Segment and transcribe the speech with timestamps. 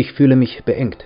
[0.00, 1.04] Ich fühle mich beengt.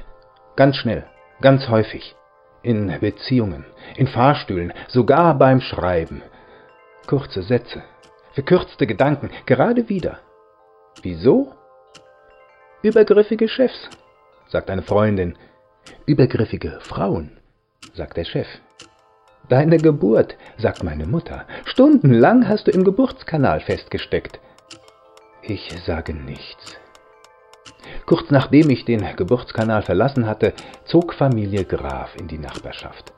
[0.54, 1.06] Ganz schnell,
[1.40, 2.14] ganz häufig.
[2.62, 3.64] In Beziehungen,
[3.96, 6.20] in Fahrstühlen, sogar beim Schreiben.
[7.06, 7.82] Kurze Sätze,
[8.34, 10.18] verkürzte Gedanken, gerade wieder.
[11.00, 11.54] Wieso?
[12.82, 13.88] Übergriffige Chefs,
[14.48, 15.38] sagt eine Freundin.
[16.04, 17.38] Übergriffige Frauen,
[17.94, 18.48] sagt der Chef.
[19.48, 21.46] Deine Geburt, sagt meine Mutter.
[21.64, 24.38] Stundenlang hast du im Geburtskanal festgesteckt.
[25.40, 26.81] Ich sage nichts.
[28.06, 33.12] Kurz nachdem ich den Geburtskanal verlassen hatte, zog Familie Graf in die Nachbarschaft.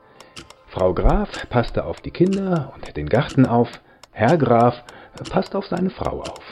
[0.67, 3.69] Frau Graf passte auf die Kinder und den Garten auf,
[4.11, 4.83] Herr Graf
[5.29, 6.43] passte auf seine Frau auf.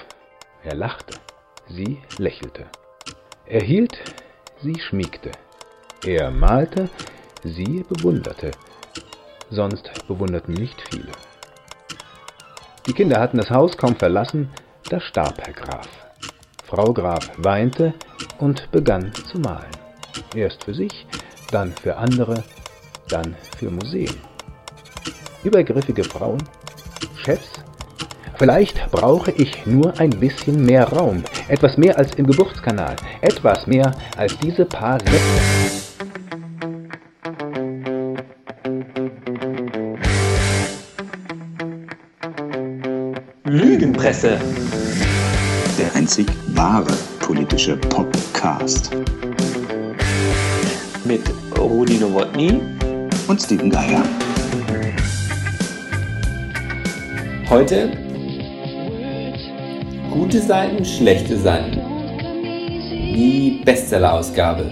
[0.63, 1.19] Er lachte,
[1.67, 2.65] sie lächelte.
[3.45, 3.99] Er hielt,
[4.61, 5.31] sie schmiegte.
[6.05, 6.89] Er malte,
[7.43, 8.51] sie bewunderte.
[9.49, 11.11] Sonst bewunderten nicht viele.
[12.87, 14.51] Die Kinder hatten das Haus kaum verlassen,
[14.89, 15.87] da starb Herr Graf.
[16.73, 17.93] Frau Graf weinte
[18.39, 19.69] und begann zu malen.
[20.33, 21.05] Erst für sich,
[21.51, 22.43] dann für andere,
[23.09, 24.15] dann für Museen.
[25.43, 26.41] Übergriffige Frauen,
[27.15, 27.63] Chefs.
[28.39, 33.91] Vielleicht brauche ich nur ein bisschen mehr Raum, etwas mehr als im Geburtskanal, etwas mehr
[34.17, 35.21] als diese paar Sätze.
[43.43, 44.39] Lügenpresse.
[46.03, 48.89] Einzig wahre politische Podcast.
[51.05, 51.21] Mit
[51.57, 52.59] Rudi Nowotny
[53.29, 54.03] und Steven Geier.
[57.49, 57.91] Heute
[60.11, 61.79] gute Seiten, schlechte Seiten.
[62.91, 64.69] Die Bestseller-Ausgabe.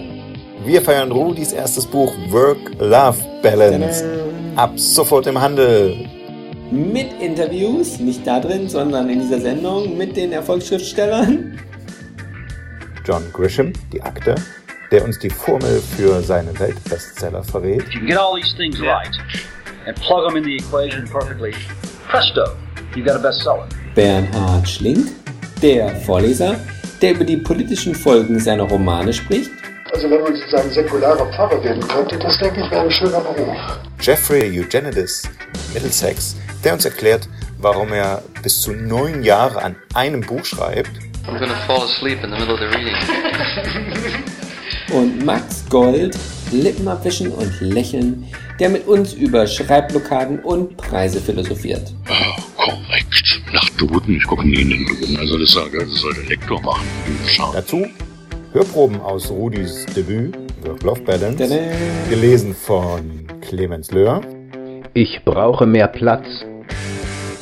[0.66, 4.04] Wir feiern Rudis erstes Buch Work-Love-Balance.
[4.56, 6.10] Ab sofort im Handel
[6.72, 11.58] mit Interviews, nicht da drin, sondern in dieser Sendung mit den Erfolgsschriftstellern.
[13.04, 14.34] John Grisham, die Akte,
[14.90, 17.82] der uns die Formel für seine Weltbestseller verrät.
[17.82, 19.10] If you can get all these things right
[19.86, 21.52] and plug them in the equation perfectly,
[22.08, 22.56] presto,
[22.96, 23.68] you got a bestseller.
[23.94, 25.08] Bernhard Schlink,
[25.60, 26.56] der Vorleser,
[27.02, 29.50] der über die politischen Folgen seiner Romane spricht.
[29.92, 33.56] Also wenn man sozusagen säkularer Pfarrer werden könnte, das denke ich wäre ein schöner Beruf.
[34.00, 35.28] Jeffrey Eugenides,
[35.74, 37.28] Middlesex, der uns erklärt,
[37.58, 40.90] warum er bis zu neun Jahre an einem Buch schreibt.
[41.26, 42.94] I'm gonna fall asleep in the middle of the reading.
[44.92, 46.18] Und Max Gold,
[46.50, 48.26] Lippen abwischen und lächeln,
[48.58, 51.92] der mit uns über Schreibblockaden und Preise philosophiert.
[52.08, 53.40] Oh, korrekt.
[53.52, 55.16] Nach Duden, ich gucke nie in den Duden.
[55.16, 56.84] Also das, soll, das soll der Lektor machen.
[57.26, 57.52] Schau.
[57.52, 57.86] Dazu
[58.52, 60.36] Hörproben aus Rudis Debüt,
[60.66, 61.56] Work-Love Balance, Tada.
[62.10, 64.20] gelesen von Clemens Löhr.
[64.92, 66.26] Ich brauche mehr Platz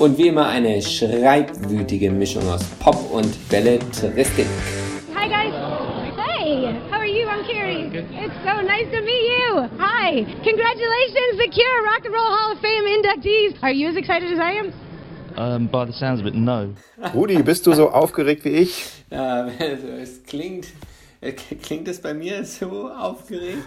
[0.01, 4.47] und wie immer eine schreibwütige Mischung aus Pop und Belletristik.
[5.15, 5.53] Hi guys.
[6.17, 7.29] Hey, how are you?
[7.29, 7.91] I'm Carrie.
[7.93, 9.69] It's so nice to meet you.
[9.79, 10.25] Hi.
[10.43, 13.63] Congratulations, the Cure Rock and Roll Hall of Fame inductees.
[13.63, 14.73] Are you as excited as I am?
[15.37, 16.75] Um, by the sounds of it, no.
[17.15, 19.05] Rudi, bist du so aufgeregt wie ich?
[19.11, 19.49] Ja,
[20.03, 20.69] es klingt,
[21.63, 23.65] klingt es bei mir so aufgeregt?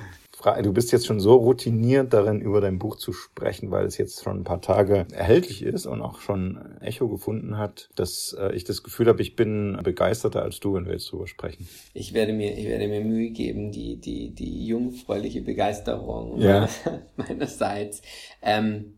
[0.62, 4.24] Du bist jetzt schon so routiniert darin, über dein Buch zu sprechen, weil es jetzt
[4.24, 8.64] schon ein paar Tage erhältlich ist und auch schon Echo gefunden hat, dass äh, ich
[8.64, 11.68] das Gefühl habe, ich bin begeisterter als du, wenn wir jetzt drüber sprechen.
[11.94, 16.68] Ich werde mir, ich werde mir Mühe geben, die, die, die jungfräuliche Begeisterung ja.
[17.16, 18.02] meinerseits.
[18.42, 18.98] Ähm,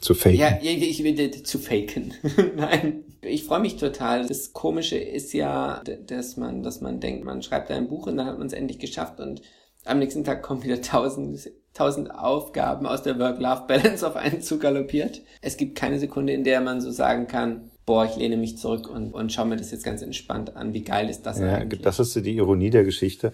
[0.00, 0.38] zu faken.
[0.38, 2.14] Ja, ich will zu faken.
[2.56, 4.26] Nein, ich freue mich total.
[4.26, 8.26] Das Komische ist ja, dass man, dass man denkt, man schreibt ein Buch und dann
[8.26, 9.42] hat man es endlich geschafft und
[9.86, 15.22] am nächsten Tag kommen wieder tausend, tausend Aufgaben aus der Work-Life-Balance auf einen zugaloppiert.
[15.40, 18.88] Es gibt keine Sekunde, in der man so sagen kann, boah, ich lehne mich zurück
[18.88, 20.74] und, und schaue mir das jetzt ganz entspannt an.
[20.74, 21.82] Wie geil ist das ja, eigentlich?
[21.82, 23.32] Das ist die Ironie der Geschichte.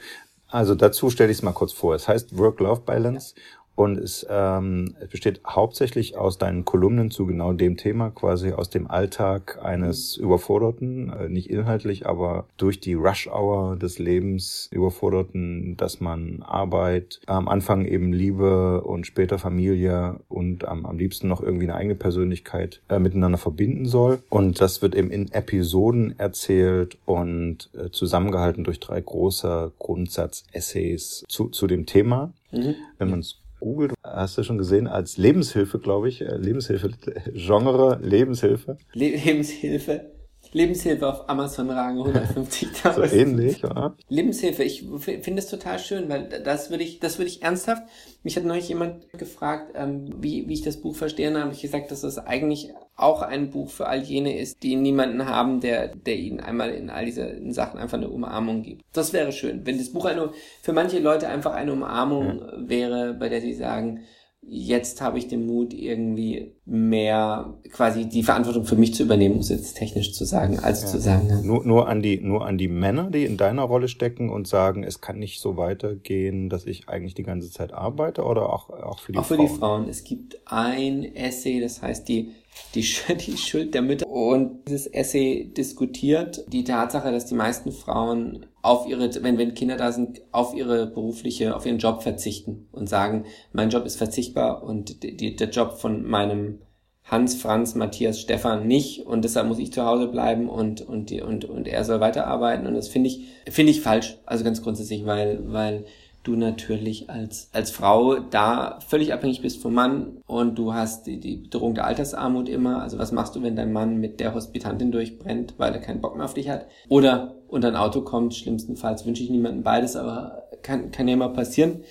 [0.48, 1.94] Also dazu stelle ich es mal kurz vor.
[1.94, 3.34] Es heißt Work-Life-Balance
[3.74, 8.68] und es, ähm, es besteht hauptsächlich aus deinen Kolumnen zu genau dem Thema, quasi aus
[8.68, 16.00] dem Alltag eines Überforderten, äh, nicht inhaltlich, aber durch die Rush-Hour des Lebens Überforderten, dass
[16.00, 21.64] man Arbeit, am Anfang eben Liebe und später Familie und am, am liebsten noch irgendwie
[21.64, 24.22] eine eigene Persönlichkeit äh, miteinander verbinden soll.
[24.28, 31.48] Und das wird eben in Episoden erzählt und äh, zusammengehalten durch drei große Grundsatz-Essays zu,
[31.48, 32.32] zu dem Thema.
[32.50, 32.74] Mhm.
[32.98, 36.90] Wenn man es googelt, hast du schon gesehen, als Lebenshilfe, glaube ich, äh, Lebenshilfe,
[37.32, 38.76] Genre Lebenshilfe.
[38.92, 40.11] Lebenshilfe.
[40.52, 42.92] Lebenshilfe auf Amazon Rang 150.000.
[42.94, 43.96] so ähnlich, oder?
[44.08, 47.82] Lebenshilfe, ich finde es total schön, weil das würde ich, das würde ich ernsthaft.
[48.22, 51.62] Mich hat neulich jemand gefragt, ähm, wie, wie ich das Buch verstehe, und habe ich
[51.62, 55.88] gesagt, dass das eigentlich auch ein Buch für all jene ist, die niemanden haben, der,
[55.88, 58.82] der ihnen einmal in all diesen Sachen einfach eine Umarmung gibt.
[58.92, 62.68] Das wäre schön, wenn das Buch eine, für manche Leute einfach eine Umarmung ja.
[62.68, 64.04] wäre, bei der sie sagen,
[64.44, 69.48] jetzt habe ich den Mut, irgendwie mehr quasi die Verantwortung für mich zu übernehmen, muss
[69.48, 70.88] jetzt technisch zu sagen, als ja.
[70.88, 71.28] zu sagen.
[71.28, 71.40] Ja.
[71.40, 74.82] Nur, nur, an die, nur an die Männer, die in deiner Rolle stecken und sagen,
[74.82, 78.98] es kann nicht so weitergehen, dass ich eigentlich die ganze Zeit arbeite oder auch, auch
[78.98, 79.40] für die auch Frauen?
[79.40, 79.88] Auch für die Frauen.
[79.88, 82.32] Es gibt ein Essay, das heißt die
[82.74, 84.08] die, die Schuld der Mütter.
[84.08, 89.76] Und dieses Essay diskutiert die Tatsache, dass die meisten Frauen auf ihre, wenn, wenn Kinder
[89.76, 94.62] da sind, auf ihre berufliche, auf ihren Job verzichten und sagen, mein Job ist verzichtbar
[94.62, 96.60] und die, der Job von meinem
[97.04, 99.04] Hans, Franz, Matthias, Stefan nicht.
[99.04, 102.66] Und deshalb muss ich zu Hause bleiben und, und, und, und er soll weiterarbeiten.
[102.66, 105.84] Und das finde ich, finde ich falsch, also ganz grundsätzlich, weil, weil
[106.22, 111.18] du natürlich als, als Frau da völlig abhängig bist vom Mann und du hast die,
[111.18, 112.80] die Bedrohung der Altersarmut immer.
[112.80, 116.16] Also was machst du, wenn dein Mann mit der Hospitantin durchbrennt, weil er keinen Bock
[116.16, 116.66] mehr auf dich hat?
[116.88, 121.32] Oder unter ein Auto kommt, schlimmstenfalls wünsche ich niemandem beides, aber kann, kann ja mal
[121.32, 121.82] passieren.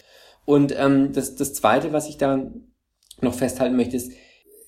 [0.45, 2.51] Und ähm, das, das Zweite, was ich da
[3.22, 4.12] noch festhalten möchte, ist,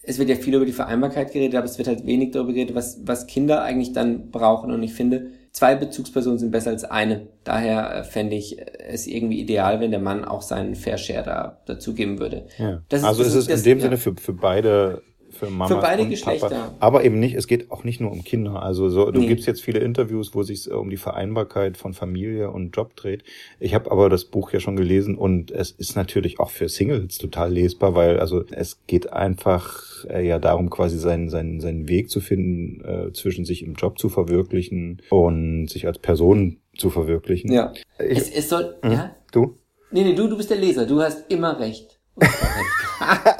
[0.03, 2.75] es wird ja viel über die Vereinbarkeit geredet, aber es wird halt wenig darüber geredet,
[2.75, 4.71] was, was Kinder eigentlich dann brauchen.
[4.71, 7.27] Und ich finde, zwei Bezugspersonen sind besser als eine.
[7.43, 11.61] Daher äh, fände ich es irgendwie ideal, wenn der Mann auch seinen Fair Share da
[11.65, 12.47] dazugeben würde.
[12.57, 12.81] Ja.
[12.89, 13.83] Ist, also ist es das, in dem ja.
[13.83, 16.49] Sinne für, für beide für Mama für beide und Geschlechter.
[16.49, 16.75] Papa.
[16.79, 18.61] Aber eben nicht, es geht auch nicht nur um Kinder.
[18.61, 19.27] Also so, du nee.
[19.27, 23.23] gibst jetzt viele Interviews, wo sich um die Vereinbarkeit von Familie und Job dreht.
[23.59, 27.17] Ich habe aber das Buch ja schon gelesen und es ist natürlich auch für Singles
[27.17, 32.09] total lesbar, weil also es geht einfach äh, ja darum, quasi seinen, seinen, seinen Weg
[32.09, 37.51] zu finden, äh, zwischen sich im Job zu verwirklichen und sich als Person zu verwirklichen.
[37.51, 37.73] Ja.
[37.99, 38.91] Ich, es, es soll, hm?
[38.91, 39.15] ja?
[39.31, 39.57] Du?
[39.91, 40.85] Nee, nee, du, du bist der Leser.
[40.85, 41.99] Du hast immer recht.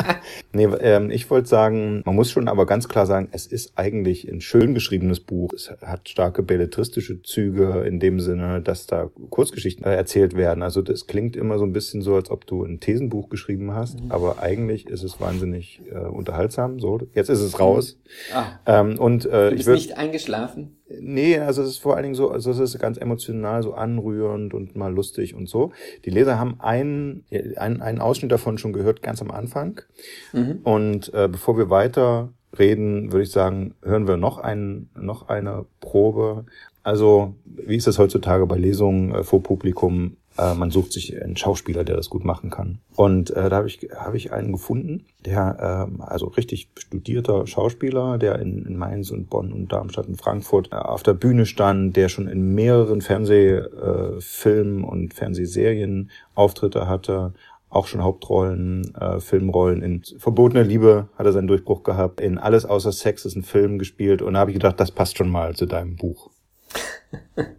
[0.53, 4.29] nee, ähm, ich wollte sagen, man muss schon aber ganz klar sagen, es ist eigentlich
[4.29, 5.51] ein schön geschriebenes Buch.
[5.53, 10.63] Es hat starke belletristische Züge in dem Sinne, dass da Kurzgeschichten äh, erzählt werden.
[10.63, 14.03] Also das klingt immer so ein bisschen so, als ob du ein Thesenbuch geschrieben hast,
[14.03, 14.11] mhm.
[14.11, 16.79] aber eigentlich ist es wahnsinnig äh, unterhaltsam.
[16.79, 17.99] So, jetzt ist es raus.
[18.33, 18.45] Ah.
[18.65, 20.77] Ähm, und äh, du bist ich würd, nicht eingeschlafen?
[20.99, 24.53] Nee, also es ist vor allen Dingen so, also es ist ganz emotional, so anrührend
[24.53, 25.71] und mal lustig und so.
[26.05, 27.25] Die Leser haben einen,
[27.55, 29.81] einen, einen Ausschnitt davon schon gehört, ganz am Anfang.
[30.31, 30.59] Mhm.
[30.63, 35.65] Und äh, bevor wir weiter reden, würde ich sagen, hören wir noch einen, noch eine
[35.79, 36.45] Probe.
[36.83, 40.17] Also, wie ist das heutzutage bei Lesungen äh, vor Publikum?
[40.37, 42.79] Äh, man sucht sich einen Schauspieler, der das gut machen kann.
[42.95, 48.17] Und äh, da habe ich, hab ich einen gefunden, der, äh, also richtig studierter Schauspieler,
[48.17, 51.95] der in, in Mainz und Bonn und Darmstadt und Frankfurt äh, auf der Bühne stand,
[51.95, 57.33] der schon in mehreren Fernsehfilmen äh, und Fernsehserien Auftritte hatte,
[57.75, 59.81] auch schon Hauptrollen, äh, Filmrollen.
[59.81, 62.21] In Verbotene Liebe hat er seinen Durchbruch gehabt.
[62.21, 64.21] In Alles außer Sex ist ein Film gespielt.
[64.21, 66.32] Und da habe ich gedacht, das passt schon mal zu deinem Buch.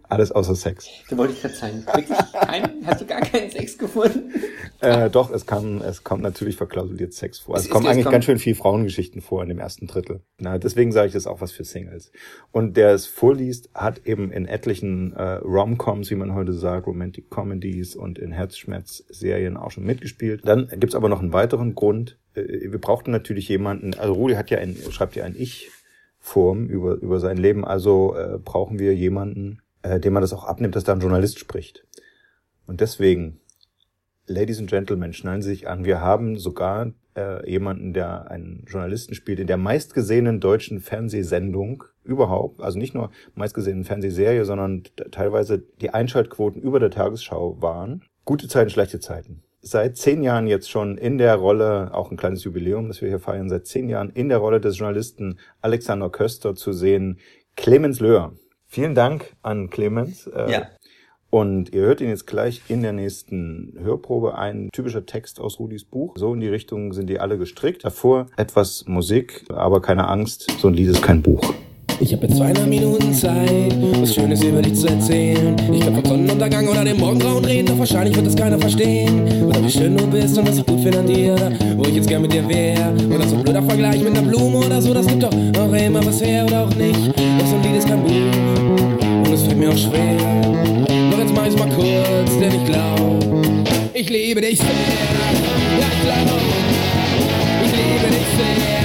[0.07, 0.87] Alles außer Sex.
[1.09, 4.33] Da wollte ich gerade sagen, wirklich kein, hast du gar keinen Sex gefunden?
[4.79, 7.55] Äh, doch, es kam, es kommt natürlich verklausuliert Sex vor.
[7.55, 10.21] Es, es kommen eigentlich kommt ganz schön viel Frauengeschichten vor in dem ersten Drittel.
[10.37, 12.11] Na, deswegen sage ich das auch was für Singles.
[12.51, 17.29] Und der es vorliest, hat eben in etlichen äh, Rom-Coms, wie man heute sagt, Romantic
[17.29, 20.41] Comedies und in Herzschmerz-Serien auch schon mitgespielt.
[20.45, 22.17] Dann gibt's aber noch einen weiteren Grund.
[22.33, 25.71] Äh, wir brauchten natürlich jemanden, also Rudi hat ja ein, schreibt ja ein Ich
[26.25, 27.63] Form über, über sein Leben.
[27.63, 31.37] Also äh, brauchen wir jemanden, äh, dem man das auch abnimmt, dass da ein Journalist
[31.37, 31.85] spricht.
[32.65, 33.39] Und deswegen,
[34.25, 35.85] Ladies and Gentlemen, schneiden Sie sich an.
[35.85, 42.59] Wir haben sogar äh, jemanden, der einen Journalisten spielt in der meistgesehenen deutschen Fernsehsendung überhaupt.
[42.59, 48.01] Also nicht nur meistgesehenen Fernsehserie, sondern teilweise die Einschaltquoten über der Tagesschau waren.
[48.25, 52.43] Gute Zeiten, schlechte Zeiten seit zehn Jahren jetzt schon in der Rolle, auch ein kleines
[52.43, 56.55] Jubiläum, das wir hier feiern, seit zehn Jahren in der Rolle des Journalisten Alexander Köster
[56.55, 57.19] zu sehen,
[57.55, 58.33] Clemens Löhr.
[58.67, 60.27] Vielen Dank an Clemens.
[60.27, 60.69] Äh, ja.
[61.31, 64.37] Und ihr hört ihn jetzt gleich in der nächsten Hörprobe.
[64.37, 66.13] Ein typischer Text aus Rudis Buch.
[66.15, 67.83] So in die Richtung sind die alle gestrickt.
[67.83, 71.41] Davor etwas Musik, aber keine Angst, so ein Lied ist kein Buch.
[71.99, 75.55] Ich habe jetzt zweieinhalb Minuten Zeit, was Schönes über dich zu erzählen.
[75.73, 79.43] Ich kann vom Sonnenuntergang oder dem Morgengrauen reden, doch wahrscheinlich wird das keiner verstehen.
[79.45, 81.35] Oder wie schön du bist und was ich gut finde an dir,
[81.77, 82.93] wo ich jetzt gern mit dir wär.
[83.13, 86.05] Oder so ein blöder Vergleich mit einer Blume oder so, das gibt doch auch immer
[86.05, 87.07] was her oder auch nicht.
[87.39, 90.17] Doch so ein Lied ist kein Buch und es fällt mir auch schwer.
[91.11, 93.45] Doch jetzt mach ich's mal kurz, denn ich glaub,
[93.93, 94.67] ich liebe dich sehr.
[94.67, 96.39] Ja, ich glaub,
[97.63, 98.84] ich liebe dich sehr.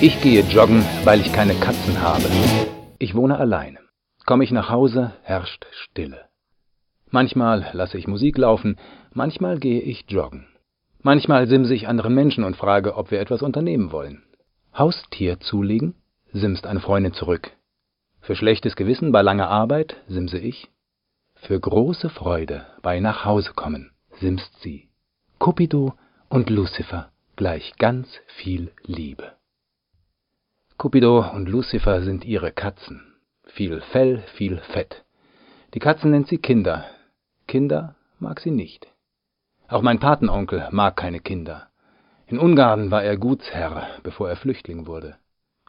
[0.00, 2.24] Ich gehe joggen, weil ich keine Katzen habe.
[2.98, 3.78] Ich wohne allein.
[4.26, 6.28] Komme ich nach Hause, herrscht Stille.
[7.10, 8.76] Manchmal lasse ich Musik laufen,
[9.12, 10.46] manchmal gehe ich joggen.
[11.02, 14.22] Manchmal simse ich anderen Menschen und frage, ob wir etwas unternehmen wollen.
[14.76, 15.94] Haustier zulegen?
[16.32, 17.52] simst eine Freundin zurück.
[18.20, 20.68] Für schlechtes Gewissen bei langer Arbeit, simse ich.
[21.34, 24.90] Für große Freude bei Nachhausekommen, simst sie.
[25.44, 25.92] Cupido
[26.30, 28.08] und Lucifer gleich ganz
[28.38, 29.32] viel Liebe.
[30.78, 33.14] Cupido und Lucifer sind ihre Katzen.
[33.48, 35.04] Viel Fell, viel Fett.
[35.74, 36.86] Die Katzen nennt sie Kinder.
[37.46, 38.86] Kinder mag sie nicht.
[39.68, 41.68] Auch mein Patenonkel mag keine Kinder.
[42.26, 45.16] In Ungarn war er Gutsherr, bevor er Flüchtling wurde.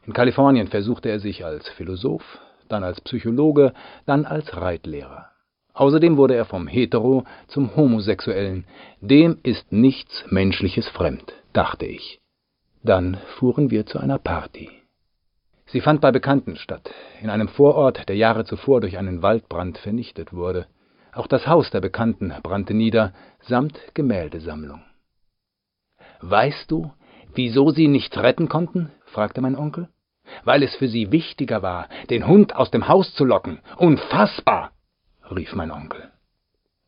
[0.06, 3.74] In Kalifornien versuchte er sich als Philosoph, dann als Psychologe,
[4.06, 5.35] dann als Reitlehrer.
[5.76, 8.64] Außerdem wurde er vom Hetero zum Homosexuellen.
[9.02, 12.18] Dem ist nichts Menschliches fremd, dachte ich.
[12.82, 14.70] Dann fuhren wir zu einer Party.
[15.66, 16.90] Sie fand bei Bekannten statt,
[17.20, 20.66] in einem Vorort, der Jahre zuvor durch einen Waldbrand vernichtet wurde.
[21.12, 24.82] Auch das Haus der Bekannten brannte nieder, samt Gemäldesammlung.
[26.22, 26.90] Weißt du,
[27.34, 28.92] wieso sie nichts retten konnten?
[29.04, 29.88] fragte mein Onkel
[30.44, 33.60] weil es für sie wichtiger war, den Hund aus dem Haus zu locken.
[33.76, 34.72] Unfassbar!
[35.30, 36.10] Rief mein Onkel.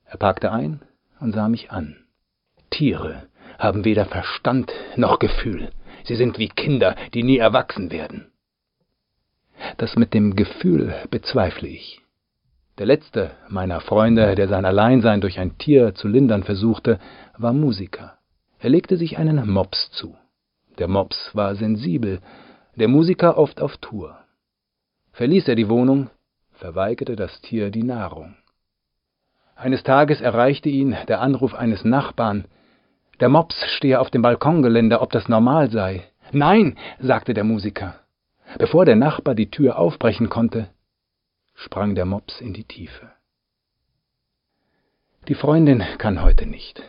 [0.04, 0.80] Er parkte ein
[1.20, 1.96] und sah mich an.
[2.70, 3.28] Tiere
[3.58, 5.70] haben weder Verstand noch Gefühl.
[6.04, 8.30] Sie sind wie Kinder, die nie erwachsen werden.
[9.76, 12.00] Das mit dem Gefühl bezweifle ich.
[12.78, 17.00] Der letzte meiner Freunde, der sein Alleinsein durch ein Tier zu lindern versuchte,
[17.36, 18.18] war Musiker.
[18.60, 20.16] Er legte sich einen Mops zu.
[20.78, 22.20] Der Mops war sensibel,
[22.76, 24.16] der Musiker oft auf Tour.
[25.12, 26.10] Verließ er die Wohnung,
[26.58, 28.36] verweigerte das Tier die Nahrung.
[29.54, 32.46] Eines Tages erreichte ihn der Anruf eines Nachbarn.
[33.20, 36.04] Der Mops stehe auf dem Balkongeländer, ob das normal sei.
[36.32, 37.94] Nein, sagte der Musiker.
[38.58, 40.68] Bevor der Nachbar die Tür aufbrechen konnte,
[41.54, 43.10] sprang der Mops in die Tiefe.
[45.28, 46.82] Die Freundin kann heute nicht.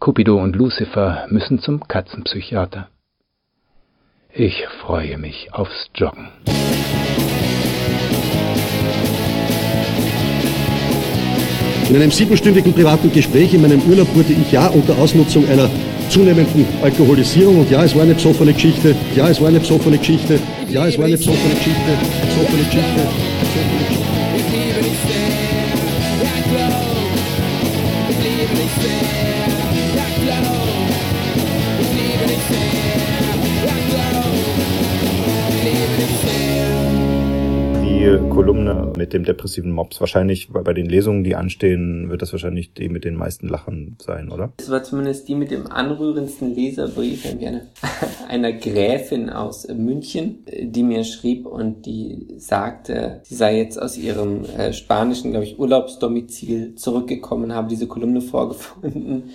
[0.00, 2.88] Cupido und Lucifer müssen zum Katzenpsychiater.
[4.32, 6.32] Ich freue mich aufs Joggen.
[11.92, 15.68] In einem siebenstündigen privaten Gespräch in meinem Urlaub wurde ich ja unter Ausnutzung einer
[16.08, 20.38] zunehmenden Alkoholisierung und ja, es war eine besoffene Geschichte, ja, es war eine besoffene Geschichte,
[20.70, 21.92] ja, es war eine besoffene Geschichte,
[22.24, 23.44] besoffene Geschichte, besoffene
[23.84, 24.01] Geschichte.
[38.30, 40.00] Kolumne mit dem depressiven Mops.
[40.00, 44.30] Wahrscheinlich bei den Lesungen, die anstehen, wird das wahrscheinlich die mit den meisten Lachen sein,
[44.30, 44.52] oder?
[44.58, 47.68] Es war zumindest die mit dem anrührendsten Leserbrief eine,
[48.28, 54.44] einer Gräfin aus München, die mir schrieb und die sagte, sie sei jetzt aus ihrem
[54.44, 59.30] äh, spanischen, glaube ich, Urlaubsdomizil zurückgekommen, habe diese Kolumne vorgefunden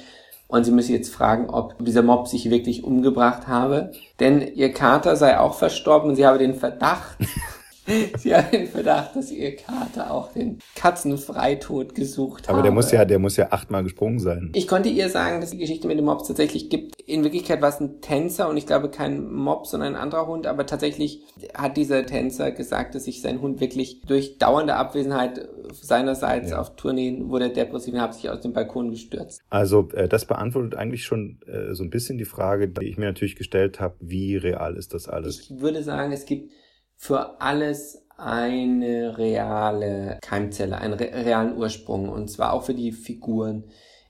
[0.47, 3.91] und sie müsse jetzt fragen, ob dieser Mob sich wirklich umgebracht habe.
[4.19, 7.17] Denn ihr Kater sei auch verstorben und sie habe den Verdacht,
[8.17, 12.53] Sie haben den Verdacht, dass ihr Kater auch den Katzenfreitod gesucht hat.
[12.53, 14.51] Aber der muss ja, der muss ja achtmal gesprungen sein.
[14.53, 17.01] Ich konnte ihr sagen, dass die Geschichte mit dem Mops tatsächlich gibt.
[17.01, 20.47] In Wirklichkeit war es ein Tänzer und ich glaube kein Mops, sondern ein anderer Hund.
[20.47, 26.51] Aber tatsächlich hat dieser Tänzer gesagt, dass sich sein Hund wirklich durch dauernde Abwesenheit seinerseits
[26.51, 26.59] ja.
[26.59, 29.41] auf Tourneen wurde depressiv und hat sich aus dem Balkon gestürzt.
[29.49, 33.05] Also äh, das beantwortet eigentlich schon äh, so ein bisschen die Frage, die ich mir
[33.05, 35.39] natürlich gestellt habe, wie real ist das alles?
[35.39, 36.51] Ich würde sagen, es gibt
[36.97, 43.63] für alles eine reale Keimzelle, einen re realen Ursprung und zwar auch für die Figuren.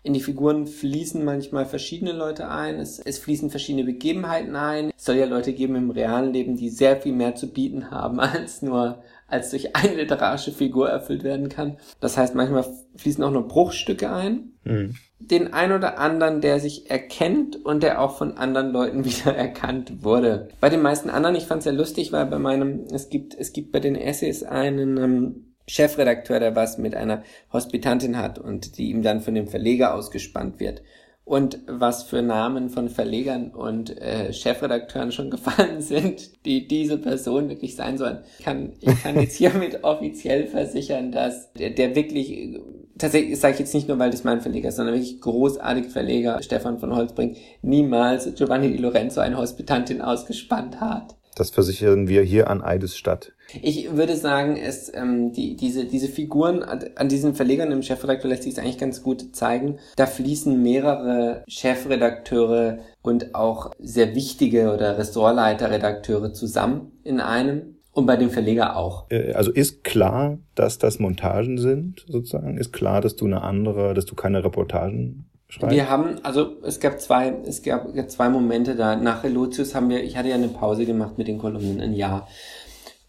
[0.04, 4.92] In die Figuren fließen manchmal verschiedene Leute ein, es, es fließen verschiedene Begebenheiten ein.
[4.96, 8.20] Es soll ja Leute geben im realen Leben, die sehr viel mehr zu bieten haben
[8.22, 11.78] als nur als durch eine literarische Figur erfüllt werden kann.
[12.00, 12.66] Das heißt, manchmal
[12.96, 14.54] fließen auch nur Bruchstücke ein.
[14.64, 14.96] Mhm.
[15.20, 20.04] Den ein oder anderen, der sich erkennt und der auch von anderen Leuten wieder erkannt
[20.04, 20.50] wurde.
[20.60, 23.54] Bei den meisten anderen, ich fand es sehr lustig, weil bei meinem, es gibt, es
[23.54, 28.90] gibt bei den Essays einen ähm, Chefredakteur, der was mit einer Hospitantin hat und die
[28.90, 30.82] ihm dann von dem Verleger ausgespannt wird
[31.28, 37.50] und was für Namen von Verlegern und äh, Chefredakteuren schon gefallen sind, die diese Person
[37.50, 38.20] wirklich sein sollen.
[38.40, 42.58] Ich kann, ich kann jetzt hiermit offiziell versichern, dass der, der wirklich,
[42.98, 46.42] tatsächlich sage ich jetzt nicht nur, weil das mein Verleger ist, sondern wirklich großartige Verleger,
[46.42, 51.18] Stefan von Holzbrink, niemals Giovanni Di Lorenzo eine Hospitantin ausgespannt hat.
[51.40, 53.34] Das versichern wir hier an Eides Stadt.
[53.62, 58.44] Ich würde sagen, es ähm, die, diese, diese Figuren an, diesen Verlegern im Chefredakteur lässt
[58.44, 59.78] sich es eigentlich ganz gut zeigen.
[59.96, 67.76] Da fließen mehrere Chefredakteure und auch sehr wichtige oder Ressortleiter-Redakteure zusammen in einem.
[67.92, 69.10] Und bei dem Verleger auch.
[69.10, 72.58] Äh, Also ist klar, dass das Montagen sind, sozusagen?
[72.58, 75.76] Ist klar, dass du eine andere, dass du keine Reportagen schreibst?
[75.76, 78.96] Wir haben, also es gab zwei, es gab zwei Momente da.
[78.96, 82.28] Nach Relotius haben wir, ich hatte ja eine Pause gemacht mit den Kolumnen, ein Jahr.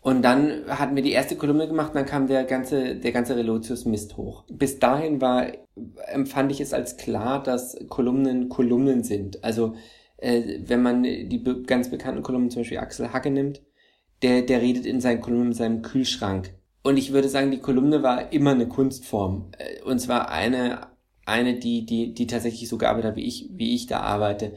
[0.01, 3.85] Und dann hatten wir die erste Kolumne gemacht dann kam der ganze, der ganze Relotius
[3.85, 4.45] Mist hoch.
[4.51, 5.49] Bis dahin war,
[6.07, 9.43] empfand ich es als klar, dass Kolumnen Kolumnen sind.
[9.45, 9.75] Also,
[10.17, 13.61] äh, wenn man die be ganz bekannten Kolumnen, zum Beispiel Axel Hacke nimmt,
[14.23, 16.55] der, der redet in seinen Kolumnen in seinem Kühlschrank.
[16.83, 19.51] Und ich würde sagen, die Kolumne war immer eine Kunstform.
[19.59, 20.87] Äh, Und zwar eine,
[21.29, 24.53] eine, die, die, die tatsächlich so gearbeitet hat, wie ich, wie ich da arbeite.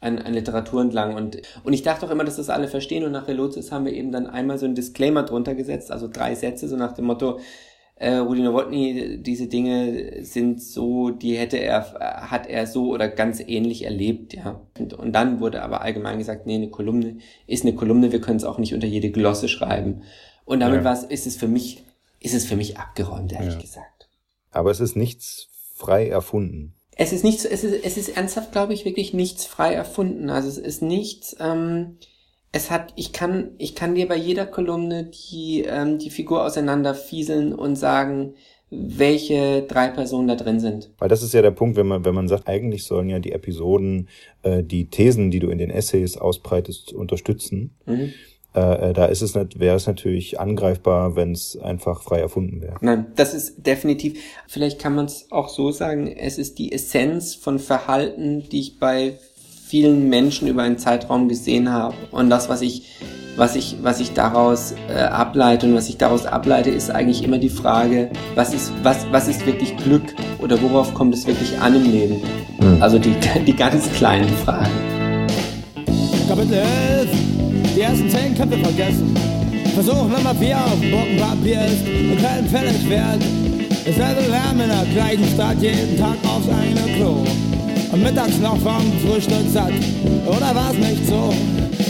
[0.00, 1.14] An, an Literatur entlang.
[1.14, 3.04] Und, und ich dachte auch immer, dass das alle verstehen.
[3.04, 6.34] Und nach Relotius haben wir eben dann einmal so einen Disclaimer drunter gesetzt, also drei
[6.34, 7.40] Sätze, so nach dem Motto,
[7.96, 13.40] äh, Rudi Nowotny, diese Dinge sind so, die hätte er, hat er so oder ganz
[13.40, 14.60] ähnlich erlebt, ja.
[14.78, 17.16] Und, und dann wurde aber allgemein gesagt, nee, eine Kolumne
[17.46, 20.02] ist eine Kolumne, wir können es auch nicht unter jede Glosse schreiben.
[20.44, 20.84] Und damit Ja.
[20.84, 21.82] war es, ist es für mich,
[22.20, 23.60] ist es für mich abgeräumt, ehrlich Ja.
[23.60, 24.08] gesagt.
[24.50, 25.46] Aber es ist nichts
[25.84, 26.74] frei erfunden.
[26.96, 30.30] Es ist nichts, es ist, es ist ernsthaft, glaube ich, wirklich nichts frei erfunden.
[30.30, 31.98] Also es ist nichts, ähm,
[32.52, 37.52] es hat, ich kann, ich kann dir bei jeder Kolumne die, ähm, die Figur auseinanderfieseln
[37.52, 38.34] und sagen,
[38.70, 40.90] welche drei Personen da drin sind.
[40.98, 43.32] Weil das ist ja der Punkt, wenn man, wenn man sagt, eigentlich sollen ja die
[43.32, 44.08] Episoden
[44.42, 47.76] äh, die Thesen, die du in den Essays ausbreitest, unterstützen.
[47.86, 48.12] Mhm.
[48.54, 52.62] Äh, äh, da ist es nicht, wäre es natürlich angreifbar, wenn es einfach frei erfunden
[52.62, 52.76] wäre.
[52.80, 57.34] Nein, das ist definitiv, vielleicht kann man es auch so sagen, es ist die Essenz
[57.34, 59.18] von Verhalten, die ich bei
[59.66, 61.96] vielen Menschen über einen Zeitraum gesehen habe.
[62.12, 63.00] Und das, was ich,
[63.36, 67.38] was ich, was ich daraus äh, ableite und was ich daraus ableite, ist eigentlich immer
[67.38, 71.74] die Frage, was ist, was, was ist wirklich Glück oder worauf kommt es wirklich an
[71.74, 72.22] im Leben?
[72.60, 72.80] Hm.
[72.80, 74.70] Also die, die ganz kleinen Fragen.
[76.28, 77.23] Kapitel 11.
[77.84, 79.14] Die ersten zehn Köpfe vergessen.
[79.74, 83.20] Versuch Nummer 4 auf dem Bogenpapier ist und kein Pfennig wert.
[83.84, 87.26] Dasselbe Lärm in der gleichen Stadt, jeden Tag aufs eigene Klo.
[87.92, 89.74] Und mittags noch vom Frühstück satt.
[90.24, 91.34] Oder war's nicht so?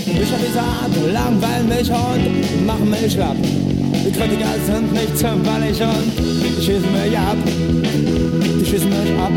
[0.07, 3.37] Bücher dieser Art langweilen mich und machen mich schlapp.
[3.41, 7.37] Die Kritiker sind nicht zimperlich und schießen mich ab.
[7.47, 9.33] Die schießen mich ab.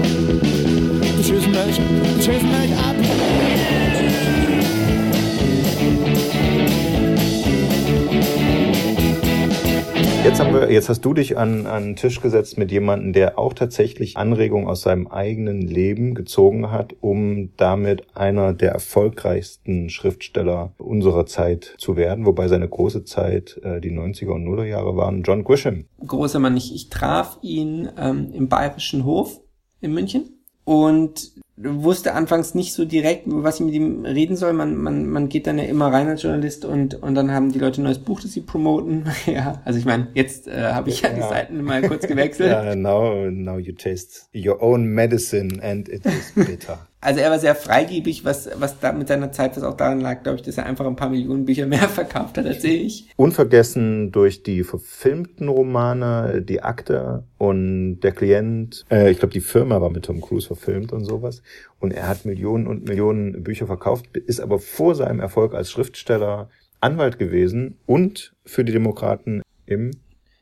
[1.20, 1.80] Die schießen mich,
[2.18, 3.97] die schießen mich ab.
[10.24, 13.40] Jetzt haben wir, jetzt hast du dich an, an den Tisch gesetzt mit jemandem, der
[13.40, 20.74] auch tatsächlich Anregungen aus seinem eigenen Leben gezogen hat, um damit einer der erfolgreichsten Schriftsteller
[20.78, 25.24] unserer Zeit zu werden, wobei seine große Zeit äh, die 90er und Nuller Jahre waren.
[25.24, 25.86] John Grisham.
[26.06, 26.58] großer Mann.
[26.58, 29.40] Ich, ich traf ihn ähm, im Bayerischen Hof
[29.80, 30.37] in München
[30.68, 34.52] und wusste anfangs nicht so direkt, was ich mit ihm reden soll.
[34.52, 37.60] Man, man, man geht dann ja immer rein als Journalist und, und dann haben die
[37.60, 39.06] Leute ein neues Buch, das sie promoten.
[39.26, 41.30] ja, also ich meine, jetzt äh, habe ich ja die Ja.
[41.30, 42.52] Seiten mal kurz gewechselt.
[42.58, 46.80] Ja, now, now you taste your own medicine and it is bitter.
[47.00, 50.24] Also er war sehr freigebig, was, was da mit seiner Zeit, was auch daran lag,
[50.24, 53.10] glaube ich, dass er einfach ein paar Millionen Bücher mehr verkauft hat als ich.
[53.16, 58.86] Unvergessen durch die verfilmten Romane, die Akte und der Klient.
[58.90, 61.44] Äh, ich glaube, die Firma war mit Tom Cruise verfilmt und sowas.
[61.80, 66.50] Und er hat Millionen und Millionen Bücher verkauft, ist aber vor seinem Erfolg als Schriftsteller
[66.82, 69.92] Anwalt gewesen und für die Demokraten im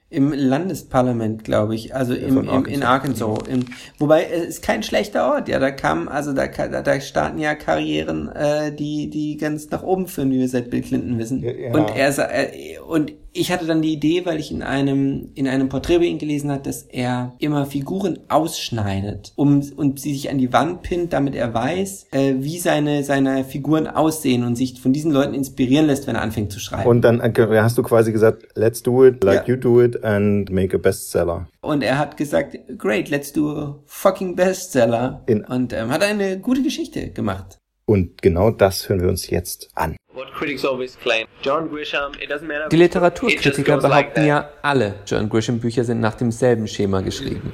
[0.10, 3.40] Im Landesparlament, glaube ich, also im, im, in Arkansas.
[3.48, 3.66] Im,
[3.98, 7.56] wobei es ist kein schlechter Ort, ja, da kam, also da, da, da starten ja
[7.56, 11.44] Karrieren, äh, die, die ganz nach oben führen, wie wir seit Bill Clinton wissen.
[11.44, 11.74] ja.
[11.74, 15.68] Und er äh, und ich hatte dann die Idee, weil ich in einem in einem
[15.70, 20.38] Porträt über ihn gelesen hat, dass er immer Figuren ausschneidet, um und sie sich an
[20.38, 24.94] die Wand pinnt, damit er weiß, äh, wie seine seine Figuren aussehen und sich von
[24.94, 26.90] diesen Leuten inspirieren lässt, wenn er anfängt zu schreiben.
[26.90, 29.54] Und dann hast du quasi gesagt, let's do it like Ja.
[29.54, 31.48] you do it and make a bestseller.
[31.62, 35.24] Und er hat gesagt, great, let's do a fucking bestseller.
[35.26, 37.58] In- und ähm, hat eine gute Geschichte gemacht.
[37.86, 39.96] Und genau das hören wir uns jetzt an.
[40.16, 42.70] What critics always claim, John Grisham, it doesn't matter.
[42.70, 44.26] Die Literaturkritiker behaupten that.
[44.26, 47.52] ja, alle John Grisham Bücher sind nach demselben Schema geschrieben.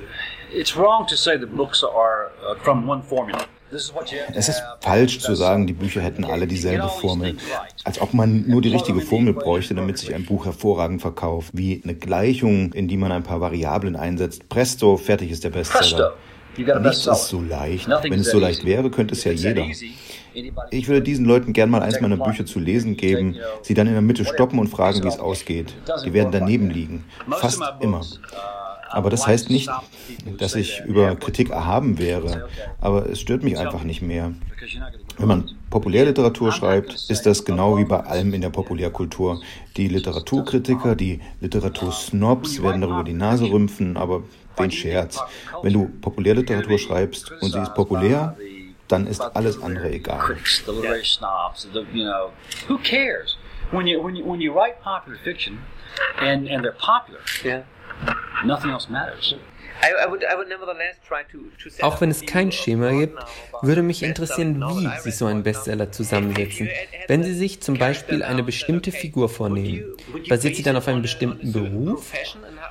[0.53, 3.39] It's wrong to say that books are uh, from one formula.
[3.71, 6.45] This is what you have to Es ist falsch zu sagen, die Bücher hätten alle
[6.45, 7.37] dieselbe Formel.
[7.83, 11.51] Als ob man nur die richtige Formel bräuchte, damit sich ein Buch hervorragend verkauft.
[11.53, 14.49] Wie eine Gleichung, in die man ein paar Variablen einsetzt.
[14.49, 16.09] Presto, fertig ist der Bestseller.
[16.09, 16.30] Presto.
[16.57, 17.87] Nichts ist so leicht.
[17.87, 19.65] Wenn es so leicht wäre, könnte es ja jeder.
[20.69, 23.93] Ich würde diesen Leuten gern mal eins meiner Bücher zu lesen geben, sie dann in
[23.93, 25.73] der Mitte stoppen und fragen, wie es ausgeht.
[26.05, 27.03] Die werden daneben liegen.
[27.29, 28.01] Fast immer.
[28.89, 29.69] Aber das heißt nicht,
[30.37, 32.49] dass ich über Kritik erhaben wäre.
[32.81, 34.33] Aber es stört mich einfach nicht mehr.
[35.17, 39.41] Wenn man Populärliteratur schreibt, ist das genau wie bei allem in der Populärkultur.
[39.77, 44.23] Die Literaturkritiker, die Literatursnobs werden darüber die Nase rümpfen, aber
[44.57, 45.19] wen Scherz.
[45.61, 48.35] Wenn du Populärliteratur schreibst und sie ist populär,
[48.87, 50.19] dann ist alles andere egal.
[52.67, 53.37] Who cares?
[53.71, 55.59] When you, when you, when you write popular fiction
[56.19, 57.63] and, and they're popular, Yeah.
[58.43, 59.33] nothing else matters.
[59.81, 62.51] I, I would, I would nevertheless try to, to set Auch wenn a es kein
[62.51, 63.17] Schema gibt,
[63.61, 66.69] würde mich interessieren, wie Sie so einen Bestseller zusammensetzen.
[67.07, 69.95] Wenn Sie sich zum Beispiel eine bestimmte Figur vornehmen,
[70.29, 72.11] basiert sie dann auf einem bestimmten Beruf?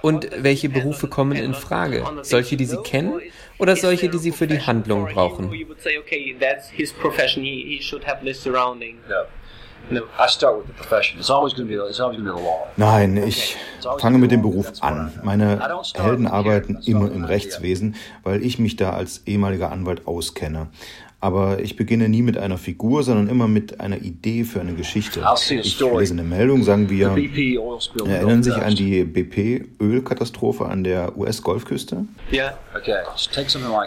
[0.03, 2.05] Und welche Berufe kommen in Frage?
[2.23, 3.21] Solche, die Sie kennen
[3.59, 5.51] oder solche, die Sie für die Handlung brauchen?
[12.77, 13.57] Nein, ich
[13.99, 15.13] fange mit dem Beruf an.
[15.25, 15.61] Meine
[15.95, 20.69] Helden arbeiten immer im Rechtswesen, weil ich mich da als ehemaliger Anwalt auskenne.
[21.23, 25.21] Aber ich beginne nie mit einer Figur, sondern immer mit einer Idee für eine Geschichte.
[25.67, 27.09] Ich lese eine Meldung, sagen wir,
[28.07, 32.07] erinnern Sie sich an die BP-Ölkatastrophe an der US-Golfküste?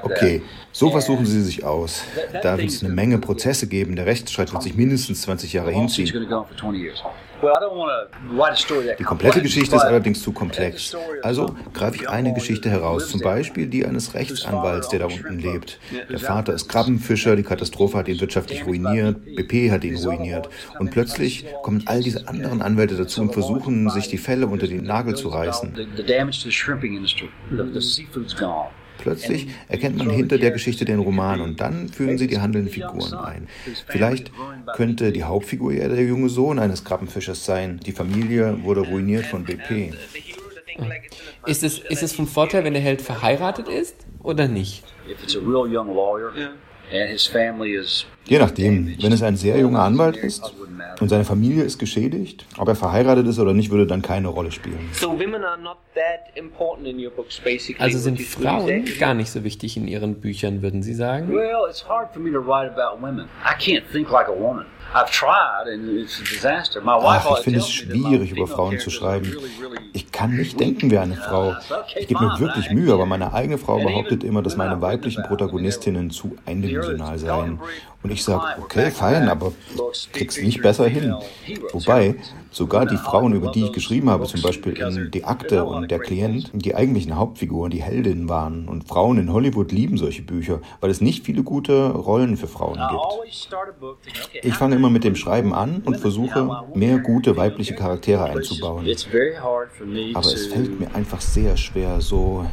[0.04, 0.42] Okay.
[0.72, 2.04] Sowas suchen Sie sich aus.
[2.44, 3.96] Da wird es eine Menge Prozesse geben.
[3.96, 6.06] Der Rechtsstreit wird sich mindestens 20 Jahre hinziehen.
[7.44, 7.52] Going to go on for 20 years.
[7.52, 10.32] Well, I don't want to write a story that Die komplette Geschichte ist allerdings zu
[10.32, 10.96] komplex.
[11.22, 15.80] Also greife ich eine Geschichte heraus, zum Beispiel die eines Rechtsanwalts, der da unten lebt.
[16.10, 20.50] Der Vater ist Krabbenfischer, die Katastrophe hat ihn wirtschaftlich ruiniert, BP hat ihn ruiniert.
[20.80, 24.84] Und plötzlich kommen all diese anderen Anwälte dazu und versuchen, sich die Fälle unter den
[24.84, 25.74] Nagel zu reißen.
[28.98, 33.14] Plötzlich erkennt man hinter der Geschichte den Roman und dann führen sie die handelnden Figuren
[33.14, 33.48] ein.
[33.88, 34.32] Vielleicht
[34.76, 37.80] könnte die Hauptfigur ja der junge Sohn eines Krabbenfischers sein.
[37.86, 39.94] Die Familie wurde ruiniert von BP.
[41.46, 44.84] Ist es, ist es vom Vorteil, wenn der Held verheiratet ist oder nicht?
[45.10, 45.20] If
[48.26, 50.54] Je nachdem, wenn es ein sehr junger Anwalt ist
[51.00, 54.52] und seine Familie ist geschädigt, ob er verheiratet ist oder nicht, würde dann keine Rolle
[54.52, 54.90] spielen.
[54.94, 57.84] So women are not that important in your books, basically.
[57.84, 58.98] Also sind Frauen say.
[59.00, 61.34] gar nicht so wichtig in Ihren Büchern, würden Sie sagen?
[67.06, 69.36] Ach, ich finde es schwierig, über Frauen zu schreiben.
[69.94, 71.56] Ich kann nicht denken wie eine Frau.
[71.98, 76.12] Ich gebe mir wirklich Mühe, aber meine eigene Frau behauptet immer, dass meine weiblichen Protagonistinnen
[76.12, 77.60] zu eindimensional seien.
[78.04, 79.54] Und ich sage, okay, fein, aber
[80.12, 81.16] krieg's nicht besser hin.
[81.72, 82.16] Wobei,
[82.52, 86.00] sogar die Frauen, über die ich geschrieben habe, zum Beispiel in Die Akte und Der
[86.00, 88.68] Klient, die eigentlichen Hauptfiguren, die Heldinnen waren.
[88.68, 92.78] Und Frauen in Hollywood lieben solche Bücher, weil es nicht viele gute Rollen für Frauen
[92.90, 93.44] gibt.
[94.44, 98.86] Ich fange immer mit dem Schreiben an und versuche, mehr gute weibliche Charaktere einzubauen.
[100.14, 102.46] Aber es fällt mir einfach sehr schwer, so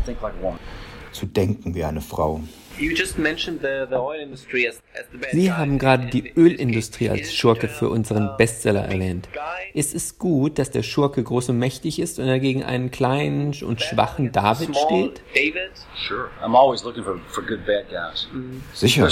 [1.10, 2.40] zu denken wie eine Frau.
[2.80, 6.32] You just mentioned the, the oil industry as, as the bad Sie haben gerade die
[6.34, 9.28] Ölindustrie als Schurke für unseren Bestseller erwähnt.
[9.74, 13.54] Ist es gut, dass der Schurke groß und mächtig ist und er gegen einen kleinen
[13.62, 15.20] und schwachen David steht?
[17.90, 18.26] Guys.
[18.72, 19.08] Sicher.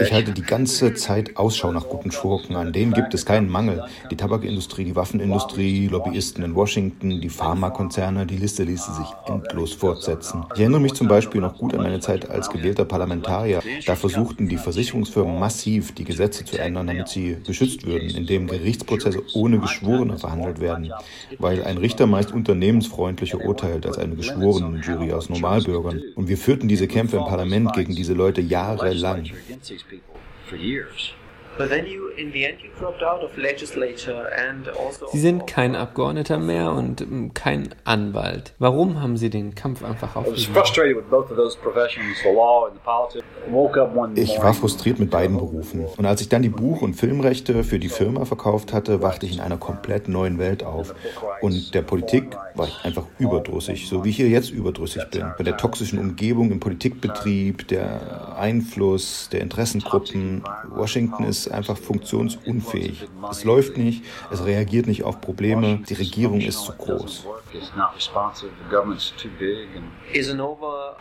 [0.00, 2.56] Ich halte die ganze Zeit Ausschau nach guten Schurken.
[2.56, 3.84] An denen gibt es keinen Mangel.
[4.10, 10.46] Die Tabakindustrie, die Waffenindustrie, Lobbyisten in Washington, die Pharmakonzerne, die Liste ließe sich endlos fortsetzen.
[10.54, 13.62] Ich erinnere mich zum Beispiel noch gut an meine Zeit als gewählter Parlamentarier.
[13.86, 19.22] Da versuchten die Versicherungsfirmen massiv, die Gesetze zu ändern, damit sie geschützt würden, indem Gerichtsprozesse
[19.34, 20.92] ohne Geschworene verhandelt werden.
[21.38, 26.02] Weil ein Richter meist unternehmensfreundlicher urteilt als eine Geschworenenjury aus Normalbürgern.
[26.14, 29.24] Und wir führten diese Kämpfe im Parlament gegen diese Leute jahrelang.
[31.60, 31.68] Against these people for years.
[31.68, 35.06] But then you, in the end, you dropped out of legislature and also.
[35.12, 38.54] Sie sind kein Abgeordneter mehr und ähm, kein Anwalt.
[38.58, 40.54] Warum haben Sie den Kampf einfach I was aufgegeben?
[40.54, 43.24] frustrated with both of those professions, the law and the politics.
[43.48, 45.84] I woke up one Ich war frustriert mit beiden Berufen.
[45.96, 49.34] Und als ich dann die Buch- und Filmrechte für die Firma verkauft hatte, wachte ich
[49.34, 50.94] in einer komplett neuen Welt auf.
[51.40, 55.24] Und der Politik war ich einfach überdrüssig, so wie ich hier jetzt überdrüssig bin.
[55.36, 60.42] Bei der toxischen Umgebung im Politikbetrieb, der Einfluss der Interessengruppen.
[60.70, 63.06] Washington ist einfach funktionsunfähig.
[63.30, 67.26] Es läuft nicht, es reagiert nicht auf Probleme, die Regierung ist zu groß.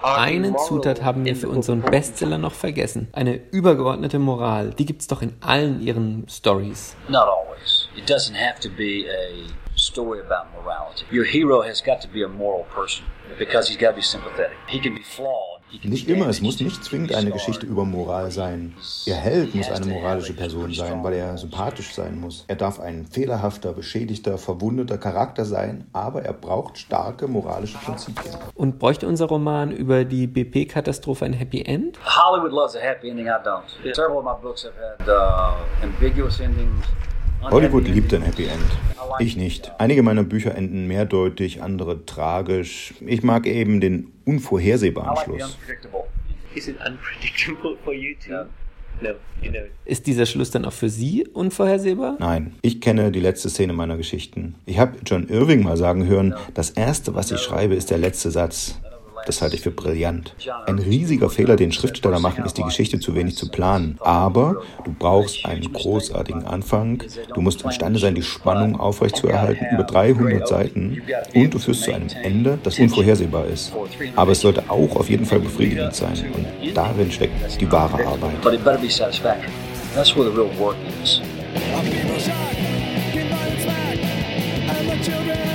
[0.04, 3.08] Eine Zutat haben wir für unseren Bestseller noch vergessen.
[3.12, 4.72] Eine übergeordnete Moral.
[4.72, 6.96] Die gibt's doch in allen Ihren Stories.
[7.10, 7.88] not always.
[7.96, 11.06] It doesn't have to be a story about morality.
[11.12, 13.06] Your hero has got to be a moral person
[13.40, 14.58] because he's got to be sympathetic.
[14.68, 18.74] He can be flawed, Nicht immer, es muss nicht zwingend eine Geschichte über Moral sein.
[19.06, 22.46] Ihr Held muss eine moralische Person sein, weil er sympathisch sein muss.
[22.48, 28.34] Er darf ein fehlerhafter, beschädigter, verwundeter Charakter sein, aber er braucht starke moralische Prinzipien.
[28.56, 32.00] Und bräuchte unser Roman über die BP-Katastrophe ein Happy End?
[32.06, 33.66] Hollywood loves a happy ending, I don't.
[33.94, 36.86] Several of my books have had uh, ambiguous endings.
[37.42, 38.62] Hollywood liebt ein Happy End.
[39.20, 39.72] Ich nicht.
[39.80, 42.94] Einige meiner Bücher enden mehrdeutig, andere tragisch.
[43.06, 45.58] Ich mag eben den unvorhersehbaren Schluss.
[46.56, 48.50] Is it unpredictable for you too?
[49.00, 49.10] No,
[49.44, 49.62] you know.
[49.86, 52.18] Ist dieser Schluss dann auch für Sie unvorhersehbar?
[52.20, 54.56] Nein, ich kenne die letzte Szene meiner Geschichten.
[54.66, 58.32] Ich habe John Irving mal sagen hören, das Erste, was ich schreibe, ist der letzte
[58.32, 58.80] Satz.
[59.28, 60.34] Das halte ich für brillant.
[60.68, 63.98] Ein riesiger Fehler, den Schriftsteller machen, ist die Geschichte zu wenig zu planen.
[64.00, 67.04] Aber du brauchst einen großartigen Anfang.
[67.36, 71.02] Du musst imstande sein, die Spannung aufrechtzuerhalten über 300 Seiten.
[71.36, 73.74] Und du führst zu einem Ende, das unvorhersehbar ist.
[74.16, 76.24] Aber es sollte auch auf jeden Fall befriedigend sein.
[76.34, 78.42] Und darin steckt die wahre Arbeit.
[78.42, 79.52] But it better be satisfactory.
[79.94, 81.20] That's where the real work is.
[85.04, 85.47] Tonight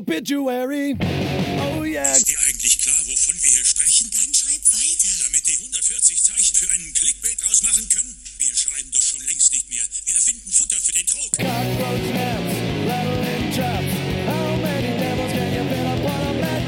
[0.00, 0.96] obituary.
[1.60, 2.16] Oh yeah.
[2.16, 4.10] Ist dir eigentlich klar, wovon wir hier sprechen?
[4.10, 5.12] Dann schreib weiter.
[5.24, 8.16] Damit die 140 Zeichen für einen Clickbait draus machen können?
[8.38, 9.82] Wir schreiben doch schon längst nicht mehr.
[10.06, 11.32] Wir erfinden Futter für den Druck.
[11.36, 12.54] Cockroach naps,
[12.88, 13.94] rattling traps.
[14.26, 16.60] How many devils can you fit upon a match.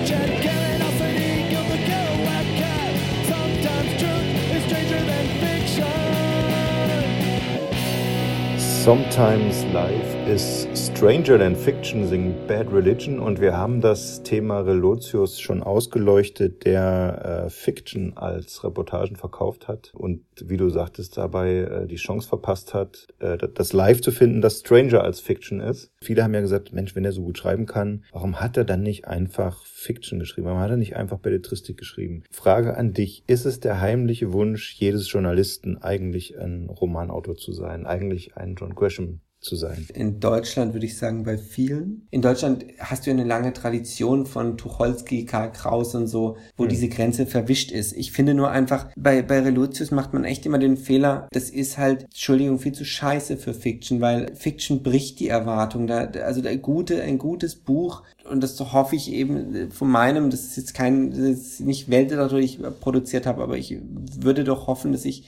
[8.82, 10.61] Sometimes Life is
[11.02, 17.46] Stranger Than Fiction singt Bad Religion und wir haben das Thema Relotius schon ausgeleuchtet, der
[17.46, 22.72] äh, Fiction als Reportagen verkauft hat und wie du sagtest, dabei äh, die Chance verpasst
[22.72, 25.90] hat, äh, das Live zu finden, das Stranger als Fiction ist.
[26.00, 28.84] Viele haben ja gesagt, Mensch, wenn er so gut schreiben kann, warum hat er dann
[28.84, 30.46] nicht einfach Fiction geschrieben?
[30.46, 32.22] Warum hat er nicht einfach Belletristik geschrieben?
[32.30, 37.86] Frage an dich, ist es der heimliche Wunsch jedes Journalisten, eigentlich ein Romanautor zu sein,
[37.86, 39.86] eigentlich ein John Gresham zu sein.
[39.92, 42.06] In Deutschland würde ich sagen, bei vielen.
[42.10, 46.68] In Deutschland hast du eine lange Tradition von Tucholsky, Karl Kraus und so, wo Mhm.
[46.68, 47.92] diese Grenze verwischt ist.
[47.92, 51.76] Ich finde nur einfach, bei, bei Relotius macht man echt immer den Fehler, das ist
[51.76, 55.86] halt, Entschuldigung, viel zu scheiße für Fiction, weil Fiction bricht die Erwartung.
[55.86, 60.44] Da, also der gute, ein gutes Buch, und das hoffe ich eben von meinem, das
[60.44, 63.76] ist jetzt kein, das ist nicht Weltliteratur, die ich produziert habe, aber ich
[64.20, 65.24] würde doch hoffen, dass ich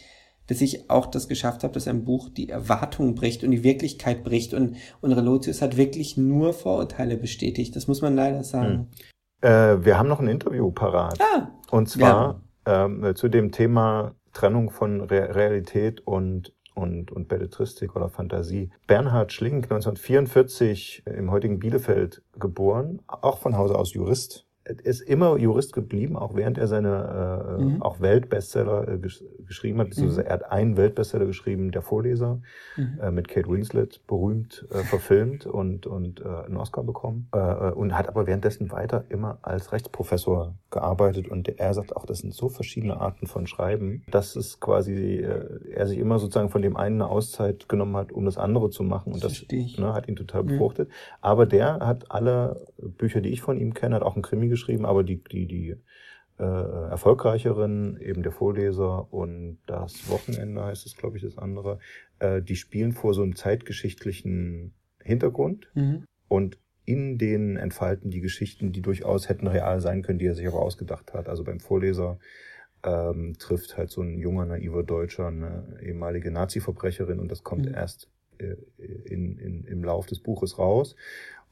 [0.46, 4.24] dass ich auch das geschafft habe, dass ein Buch die Erwartung bricht und die Wirklichkeit
[4.24, 4.54] bricht.
[4.54, 7.74] Und, und Relotius hat wirklich nur Vorurteile bestätigt.
[7.76, 8.88] Das muss man leider sagen.
[9.40, 11.18] Äh, wir haben noch ein Interview parat.
[11.20, 17.94] Ah, Und zwar ähm, zu dem Thema Trennung von Re Realität und und, und Belletristik
[17.96, 18.70] oder Fantasie.
[18.86, 24.43] Bernhard Schlink, 1944 im heutigen Bielefeld geboren, auch von Hause aus Jurist.
[24.66, 27.82] Er ist immer Jurist geblieben, auch während er seine äh, Mhm.
[27.82, 30.26] auch Weltbestseller äh, gesch geschrieben hat, beziehungsweise Mhm.
[30.26, 32.40] er hat einen Weltbestseller geschrieben, Der Vorleser,
[32.78, 32.98] Mhm.
[33.00, 37.28] äh, mit Kate Winslet, berühmt äh, verfilmt und, und äh, einen Oscar bekommen.
[37.34, 41.28] Äh, äh, und hat aber währenddessen weiter immer als Rechtsprofessor gearbeitet.
[41.28, 45.72] Und er sagt auch, das sind so verschiedene Arten von Schreiben, dass es quasi, äh,
[45.72, 48.82] er sich immer sozusagen von dem einen eine Auszeit genommen hat, um das andere zu
[48.82, 49.12] machen.
[49.12, 49.78] Und das, ich.
[49.78, 50.46] ne, hat ihn total Mhm.
[50.46, 50.88] befruchtet.
[51.20, 54.84] Aber der hat alle Bücher, die ich von ihm kenne, hat auch einen Krimi geschrieben,
[54.84, 55.76] aber die, die, die
[56.38, 61.78] äh, erfolgreicheren, eben der Vorleser und das Wochenende heißt es, glaube ich, das andere,
[62.18, 66.04] äh, die spielen vor so einem zeitgeschichtlichen Hintergrund Mhm.
[66.28, 70.46] und in denen entfalten die Geschichten, die durchaus hätten real sein können, die er sich
[70.46, 71.28] aber ausgedacht hat.
[71.28, 72.18] Also beim Vorleser
[72.82, 77.74] ähm, trifft halt so ein junger, naiver Deutscher eine ehemalige Nazi-Verbrecherin und das kommt Mhm.
[77.74, 78.56] erst äh,
[79.06, 80.94] in, in, im Lauf des Buches raus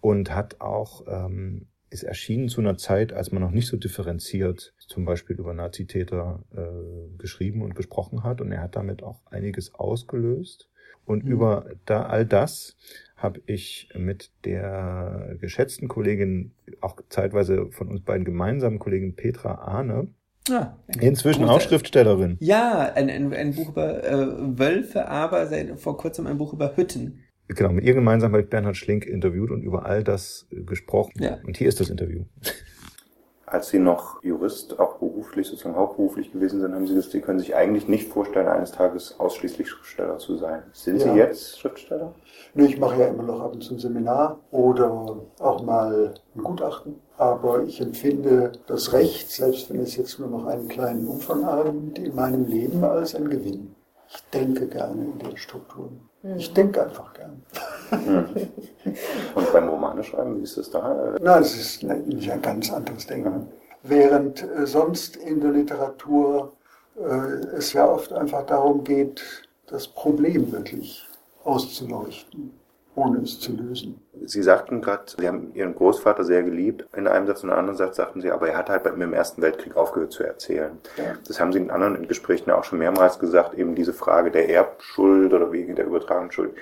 [0.03, 4.74] und hat auch ähm, ist erschienen zu einer Zeit, als man noch nicht so differenziert
[4.78, 8.40] zum Beispiel über Nazitäter äh, geschrieben und gesprochen hat.
[8.40, 10.68] Und er hat damit auch einiges ausgelöst.
[11.05, 11.31] Und Mhm.
[11.33, 12.76] über da all das
[13.16, 20.09] habe ich mit der geschätzten Kollegin, auch zeitweise von uns beiden gemeinsamen Kollegin Petra Ahne,
[20.50, 22.37] Ah, inzwischen auch Schriftstellerin.
[22.40, 26.76] Ja, ein, ein, ein Buch über äh, Wölfe, aber seit vor kurzem ein Buch über
[26.76, 27.20] Hütten.
[27.55, 31.12] Genau, mit ihr gemeinsam habe ich Bernhard Schlink interviewt und über all das äh, gesprochen.
[31.23, 31.38] Ja.
[31.47, 32.25] Und hier ist das Interview.
[33.45, 37.38] Als Sie noch Jurist, auch beruflich, sozusagen hauptberuflich gewesen sind, haben Sie gesagt, Sie können
[37.38, 40.62] sich eigentlich nicht vorstellen, eines Tages ausschließlich Schriftsteller zu sein.
[40.73, 41.12] Sind Ja.
[41.12, 42.15] Sie jetzt Schriftsteller?
[42.55, 46.43] Nee, ich mache ja immer noch ab und zu ein Seminar oder auch mal ein
[46.43, 46.95] Gutachten.
[47.19, 51.99] Aber ich empfinde das Recht, selbst wenn es jetzt nur noch einen kleinen Umfang annimmt,
[51.99, 53.75] in meinem Leben als ein Gewinn.
[54.09, 56.09] Ich denke gerne in den Strukturen.
[56.37, 57.43] Ich denke einfach gern.
[59.35, 61.17] Und beim Romaneschreiben, wie ist das da?
[61.21, 63.49] Nein, es ist nicht ein ganz anderes Denken.
[63.83, 66.53] Während äh, sonst in der Literatur
[66.97, 69.23] äh, es ja oft einfach darum geht,
[69.67, 71.09] das Problem wirklich
[71.45, 72.53] auszuleuchten,
[72.94, 74.00] ohne es zu lösen.
[74.24, 76.87] Sie sagten gerade, Sie haben Ihren Großvater sehr geliebt.
[76.94, 78.92] In einem Satz und in einem anderen Satz sagten Sie, aber er hat halt bei
[78.92, 80.72] mir im Ersten Weltkrieg aufgehört zu erzählen.
[80.96, 81.14] Ja.
[81.26, 84.50] Das haben Sie in anderen Gesprächen ja auch schon mehrmals gesagt, eben diese Frage der
[84.50, 86.55] Erbschuld oder wegen der Übertragungsschuld,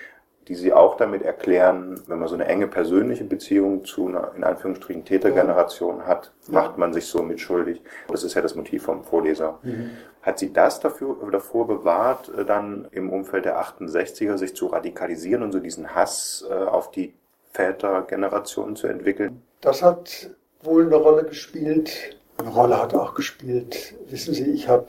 [0.49, 4.45] die Sie auch damit erklären, wenn man so eine enge persönliche Beziehung zu einer, in
[4.45, 7.83] Anführungsstrichen, Tätergeneration hat, macht man sich so mitschuldig.
[8.09, 9.59] Das ist ja das Motiv vom Vorleser.
[9.63, 9.91] Mhm.
[10.23, 15.43] Hat Sie das dafür, davor bewahrt, äh, dann im Umfeld der 68er sich zu radikalisieren
[15.43, 17.15] und so diesen Hass äh, auf die
[17.53, 19.43] Vätergeneration zu entwickeln?
[19.61, 20.31] Das hat
[20.63, 22.17] wohl eine Rolle gespielt.
[22.39, 23.95] Eine Rolle hat auch gespielt.
[24.09, 24.87] Wissen Sie, ich habe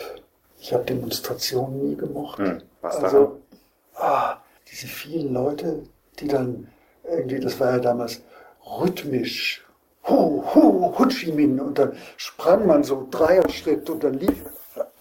[0.60, 2.40] ich hab Demonstrationen nie gemocht.
[2.40, 3.40] Hm, was also,
[3.96, 4.38] ah,
[4.70, 5.84] diese vielen Leute,
[6.20, 6.68] die dann
[7.04, 8.22] irgendwie, das war ja damals
[8.66, 9.66] rhythmisch,
[10.08, 14.46] hu, hu, Ho Chi Minh, und dann sprang man so Dreierschritt und dann lief,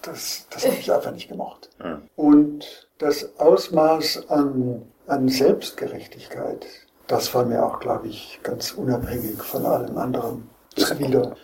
[0.01, 1.69] das, das habe ich einfach nicht gemocht.
[2.15, 6.65] Und das Ausmaß an, an Selbstgerechtigkeit,
[7.07, 11.35] das war mir auch, glaube ich, ganz unabhängig von allem anderen zuwider.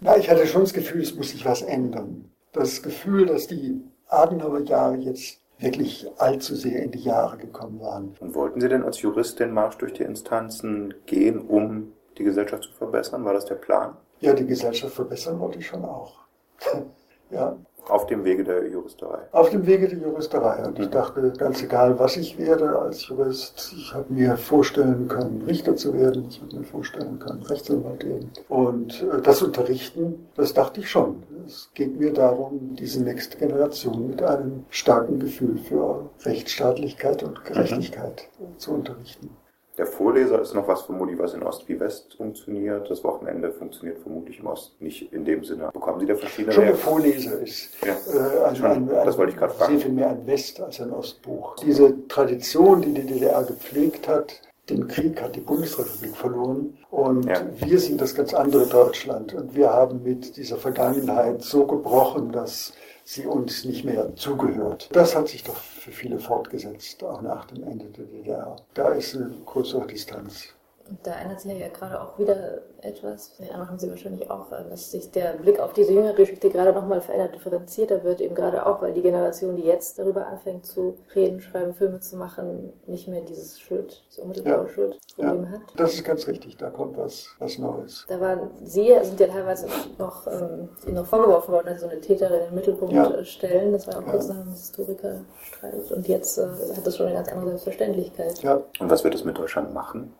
[0.00, 2.30] Na, ich hatte schon das Gefühl, es muss sich was ändern.
[2.52, 8.14] Das Gefühl, dass die Adenauer Jahre jetzt wirklich allzu sehr in die Jahre gekommen waren.
[8.20, 12.64] Und wollten Sie denn als Jurist den Marsch durch die Instanzen gehen, um die Gesellschaft
[12.64, 13.24] zu verbessern?
[13.24, 13.96] War das der Plan?
[14.20, 16.20] Ja, die Gesellschaft verbessern wollte ich schon auch.
[17.30, 17.56] ja,
[17.88, 19.18] Auf dem Wege der Juristerei.
[19.32, 20.64] auf dem Wege der Juristerei.
[20.66, 25.42] Und ich dachte, ganz egal, was ich werde als Jurist, ich habe mir vorstellen können,
[25.46, 28.30] Richter zu werden, ich habe mir vorstellen können, Rechtsanwalt werden.
[28.48, 31.22] Und äh, das Unterrichten, das dachte ich schon.
[31.46, 38.28] Es geht mir darum, diese nächste Generation mit einem starken Gefühl für Rechtsstaatlichkeit und Gerechtigkeit
[38.56, 39.28] zu unterrichten.
[39.76, 42.88] Der Vorleser ist noch was vermutlich, was in Ost wie West funktioniert.
[42.88, 45.70] Das Wochenende funktioniert vermutlich im Ost nicht in dem Sinne.
[45.72, 46.76] Bekommen Sie da verschiedene Schon der?
[46.76, 47.92] Vorleser ist Ja.
[47.92, 49.80] äh, ein, Schon, ein, ein, das wollte ich gerade sehr fragen.
[49.80, 51.56] viel mehr ein West- als ein Ostbuch.
[51.56, 57.40] Diese Tradition, die die DDR gepflegt hat, den Krieg hat die Bundesrepublik verloren und Ja.
[57.58, 62.72] wir sind das ganz andere Deutschland und wir haben mit dieser Vergangenheit so gebrochen, dass
[63.04, 64.88] sie uns nicht mehr zugehört.
[64.92, 68.56] Das hat sich doch für viele fortgesetzt, auch nach dem Ende der DDR.
[68.72, 70.48] Da ist eine größere Distanz.
[70.86, 73.34] Und da ändert sich ja gerade auch wieder etwas.
[73.38, 76.50] Den Eindruck haben Sie wahrscheinlich auch, äh, dass sich der Blick auf diese jüngere Geschichte
[76.50, 80.66] gerade nochmal verändert, differenzierter wird, eben gerade auch, weil die Generation, die jetzt darüber anfängt
[80.66, 84.68] zu reden, schreiben, Filme zu machen, nicht mehr dieses Schuld, das unmittelbare Ja.
[84.68, 85.60] Schuldproblem Ja, hat.
[85.76, 88.04] das ist ganz richtig, da kommt was, was Neues.
[88.06, 89.66] Da waren Sie sind ja teilweise
[89.98, 93.10] noch, ähm, Ihnen noch vorgeworfen worden, dass Sie so eine Täterin in den Mittelpunkt Ja.
[93.10, 93.72] äh, stellen.
[93.72, 94.10] Das war auch Ja.
[94.10, 95.92] kurz nach dem Historikerstreit.
[95.92, 98.42] Und jetzt äh, hat das schon eine ganz andere Selbstverständlichkeit.
[98.42, 98.60] Ja.
[98.80, 100.12] Und was wird es mit Deutschland machen?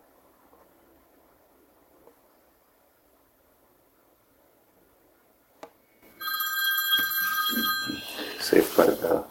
[8.40, 9.24] Saved by the Bell.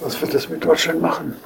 [0.00, 1.36] Was wird das mit Deutschland machen?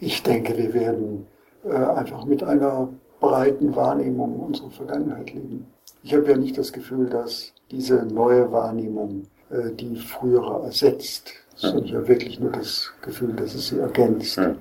[0.00, 1.26] Ich denke, wir werden
[1.64, 2.88] äh, einfach mit einer
[3.20, 5.66] breiten Wahrnehmung unserer Vergangenheit leben.
[6.02, 11.84] Ich habe ja nicht das Gefühl, dass diese neue Wahrnehmung äh, die frühere ersetzt, sondern
[11.84, 14.36] ich habe wirklich nur das Gefühl, dass es sie ergänzt.
[14.36, 14.56] Hm.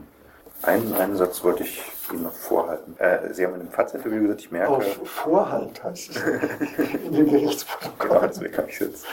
[0.64, 2.96] Einen, einen Satz wollte ich Ihnen noch vorhalten.
[2.98, 4.72] Äh, Sie haben in einem FATS-Interview gesagt, ich merke...
[4.72, 6.18] Auf Vorhalt heißt es
[7.06, 8.10] in dem Gerichtsprotokoll.
[8.10, 9.06] Genau, deswegen habe ich jetzt...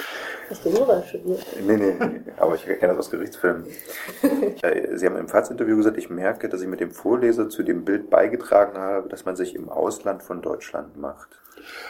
[0.51, 1.45] Hast du Jura studiert?
[1.67, 3.65] Nee, nee, nee, aber ich kenne das aus Gerichtsfilmen.
[4.63, 7.85] Äh, Sie haben im FATS-Interview gesagt, ich merke, dass ich mit dem Vorleser zu dem
[7.85, 11.29] Bild beigetragen habe, dass man sich im Ausland von Deutschland macht.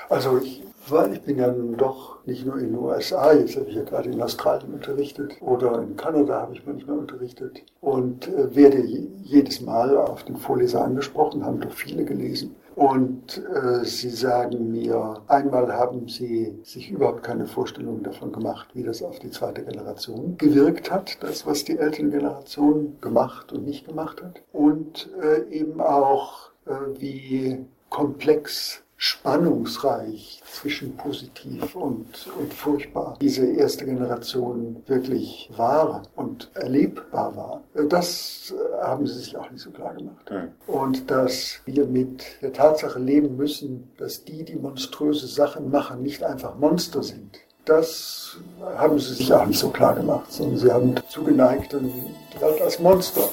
[0.09, 3.67] Also ich, weil ich bin ja nun doch nicht nur in den USA, jetzt habe
[3.67, 8.55] ich ja gerade in Australien unterrichtet oder in Kanada habe ich manchmal unterrichtet und äh,
[8.55, 12.55] werde je- jedes Mal auf den Vorleser angesprochen, haben doch viele gelesen.
[12.75, 18.83] Und äh, sie sagen mir, einmal haben sie sich überhaupt keine Vorstellung davon gemacht, wie
[18.83, 24.23] das auf die zweite Generation gewirkt hat, das, was die Elterngeneration gemacht und nicht gemacht
[24.23, 24.43] hat.
[24.53, 32.07] Und äh, eben auch, äh, wie komplex spannungsreich zwischen positiv und,
[32.38, 37.63] und furchtbar diese erste Generation wirklich war und erlebbar war.
[37.90, 40.33] Das haben sie sich auch nicht so klar gemacht.
[40.67, 46.23] Und dass wir mit der Tatsache leben müssen, dass die, die monströse Sachen machen, nicht
[46.23, 47.38] einfach Monster sind.
[47.67, 48.38] Das
[48.79, 52.79] haben sie sich auch nicht so klar gemacht, sondern sie haben zugeneigt, die Welt als
[52.79, 53.29] Monster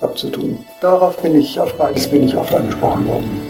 [0.00, 0.58] abzutun.
[0.80, 3.47] Darauf bin ich, auf beides bin ich oft angesprochen worden.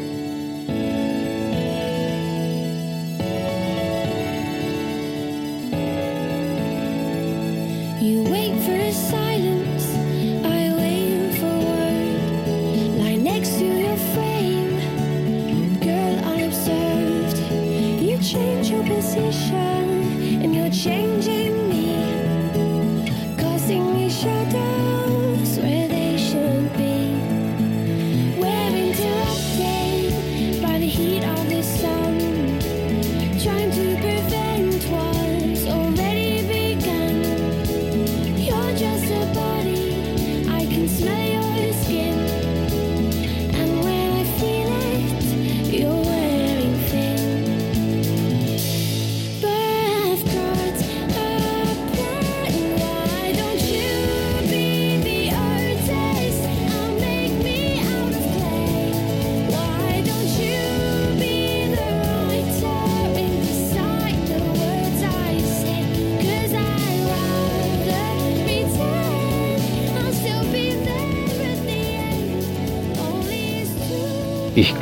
[8.71, 9.28] Ich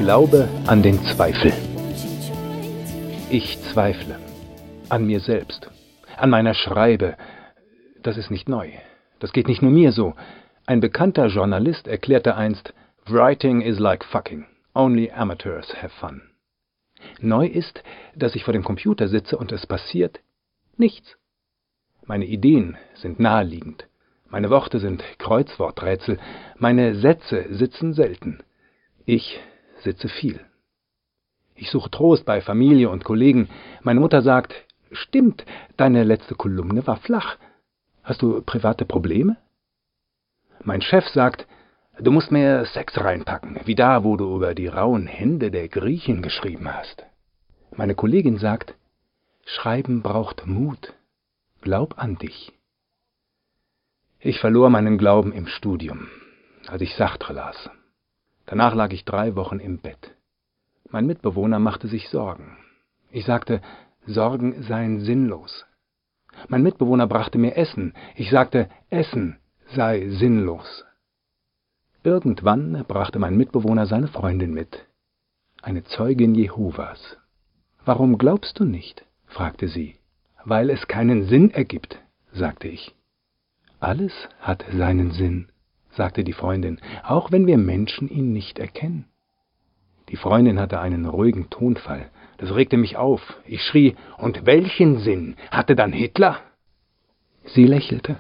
[0.07, 1.53] glaube an den Zweifel.
[3.29, 4.21] Ich zweifle
[4.89, 5.69] an mir selbst,
[6.17, 7.17] an meiner Schreibe.
[8.05, 8.71] Das ist nicht neu.
[9.19, 10.15] Das geht nicht nur mir so.
[10.65, 12.73] Ein bekannter Journalist erklärte einst,
[13.09, 14.47] Writing is like fucking.
[14.75, 16.23] Only amateurs have fun.
[17.21, 17.83] Neu ist,
[18.15, 20.21] dass ich vor dem Computer sitze und es passiert
[20.77, 21.17] nichts.
[22.05, 23.89] Meine Ideen sind naheliegend.
[24.29, 26.21] Meine Worte sind Kreuzworträtsel.
[26.59, 28.39] Meine Sätze sitzen selten.
[29.05, 29.41] Ich
[29.83, 30.41] sitze viel.
[31.55, 33.49] Ich suche Trost bei Familie und Kollegen.
[33.83, 34.55] Meine Mutter sagt,
[34.93, 35.45] stimmt,
[35.77, 37.39] deine letzte Kolumne war flach.
[38.05, 39.37] Hast du private Probleme?
[40.63, 41.47] Mein Chef sagt,
[41.99, 46.23] du musst mehr Sex reinpacken, wie da, wo du über die rauen Hände der Griechen
[46.23, 47.05] geschrieben hast.
[47.75, 48.75] Meine Kollegin sagt,
[49.45, 50.93] Schreiben braucht Mut.
[51.63, 52.53] Glaub an dich.
[54.19, 56.09] Ich verlor meinen Glauben im Studium,
[56.67, 57.71] als ich Sartre las.
[58.47, 60.15] Danach lag ich drei Wochen im Bett.
[60.91, 62.57] Mein Mitbewohner machte sich Sorgen.
[63.11, 63.61] Ich sagte,
[64.07, 65.67] Sorgen seien sinnlos.
[66.49, 67.95] Mein Mitbewohner brachte mir Essen.
[68.15, 69.39] Ich sagte, Essen
[69.75, 70.85] sei sinnlos.
[72.05, 74.87] Irgendwann brachte mein Mitbewohner seine Freundin mit,
[75.61, 77.19] eine Zeugin Jehovas.
[77.85, 79.05] Warum glaubst du nicht?
[79.27, 79.97] fragte sie.
[80.45, 82.01] Weil es keinen Sinn ergibt,
[82.33, 82.95] sagte ich.
[83.81, 85.49] Alles hat seinen Sinn,
[85.97, 89.07] sagte die Freundin, auch wenn wir Menschen ihn nicht erkennen.
[90.11, 92.11] Die Freundin hatte einen ruhigen Tonfall.
[92.39, 93.21] Das regte mich auf.
[93.45, 96.39] Ich schrie, und welchen Sinn hatte dann Hitler?
[97.45, 98.17] Sie lächelte.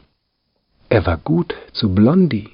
[0.89, 2.51] Er war gut zu Blondie.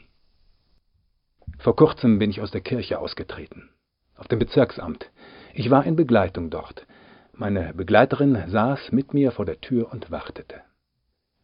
[1.59, 3.70] Vor kurzem bin ich aus der Kirche ausgetreten.
[4.16, 5.11] Auf dem Bezirksamt.
[5.55, 6.87] Ich war in Begleitung dort.
[7.35, 10.62] Meine Begleiterin saß mit mir vor der Tür und wartete.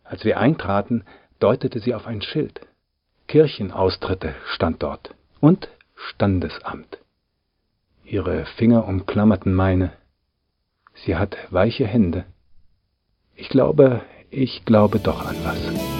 [0.04, 1.04] Als wir eintraten,
[1.38, 2.60] deutete sie auf ein Schild.
[3.28, 6.98] Kirchenaustritte stand dort und Standesamt.
[8.02, 9.92] Ihre Finger umklammerten meine.
[11.04, 12.24] Sie hat weiche Hände.
[13.36, 14.00] Ich glaube,
[14.30, 15.97] ich glaube doch an was.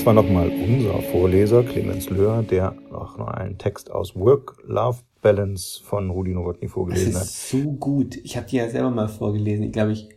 [0.00, 6.32] Das war nochmal unser Vorleser, Clemens Löhr, der noch einen Text aus Work-Love-Balance von Rudi
[6.32, 7.20] Nowotny vorgelesen hat.
[7.20, 8.16] Das ist so gut.
[8.16, 9.66] Ich habe die ja selber mal vorgelesen.
[9.66, 10.08] Ich glaube, ich,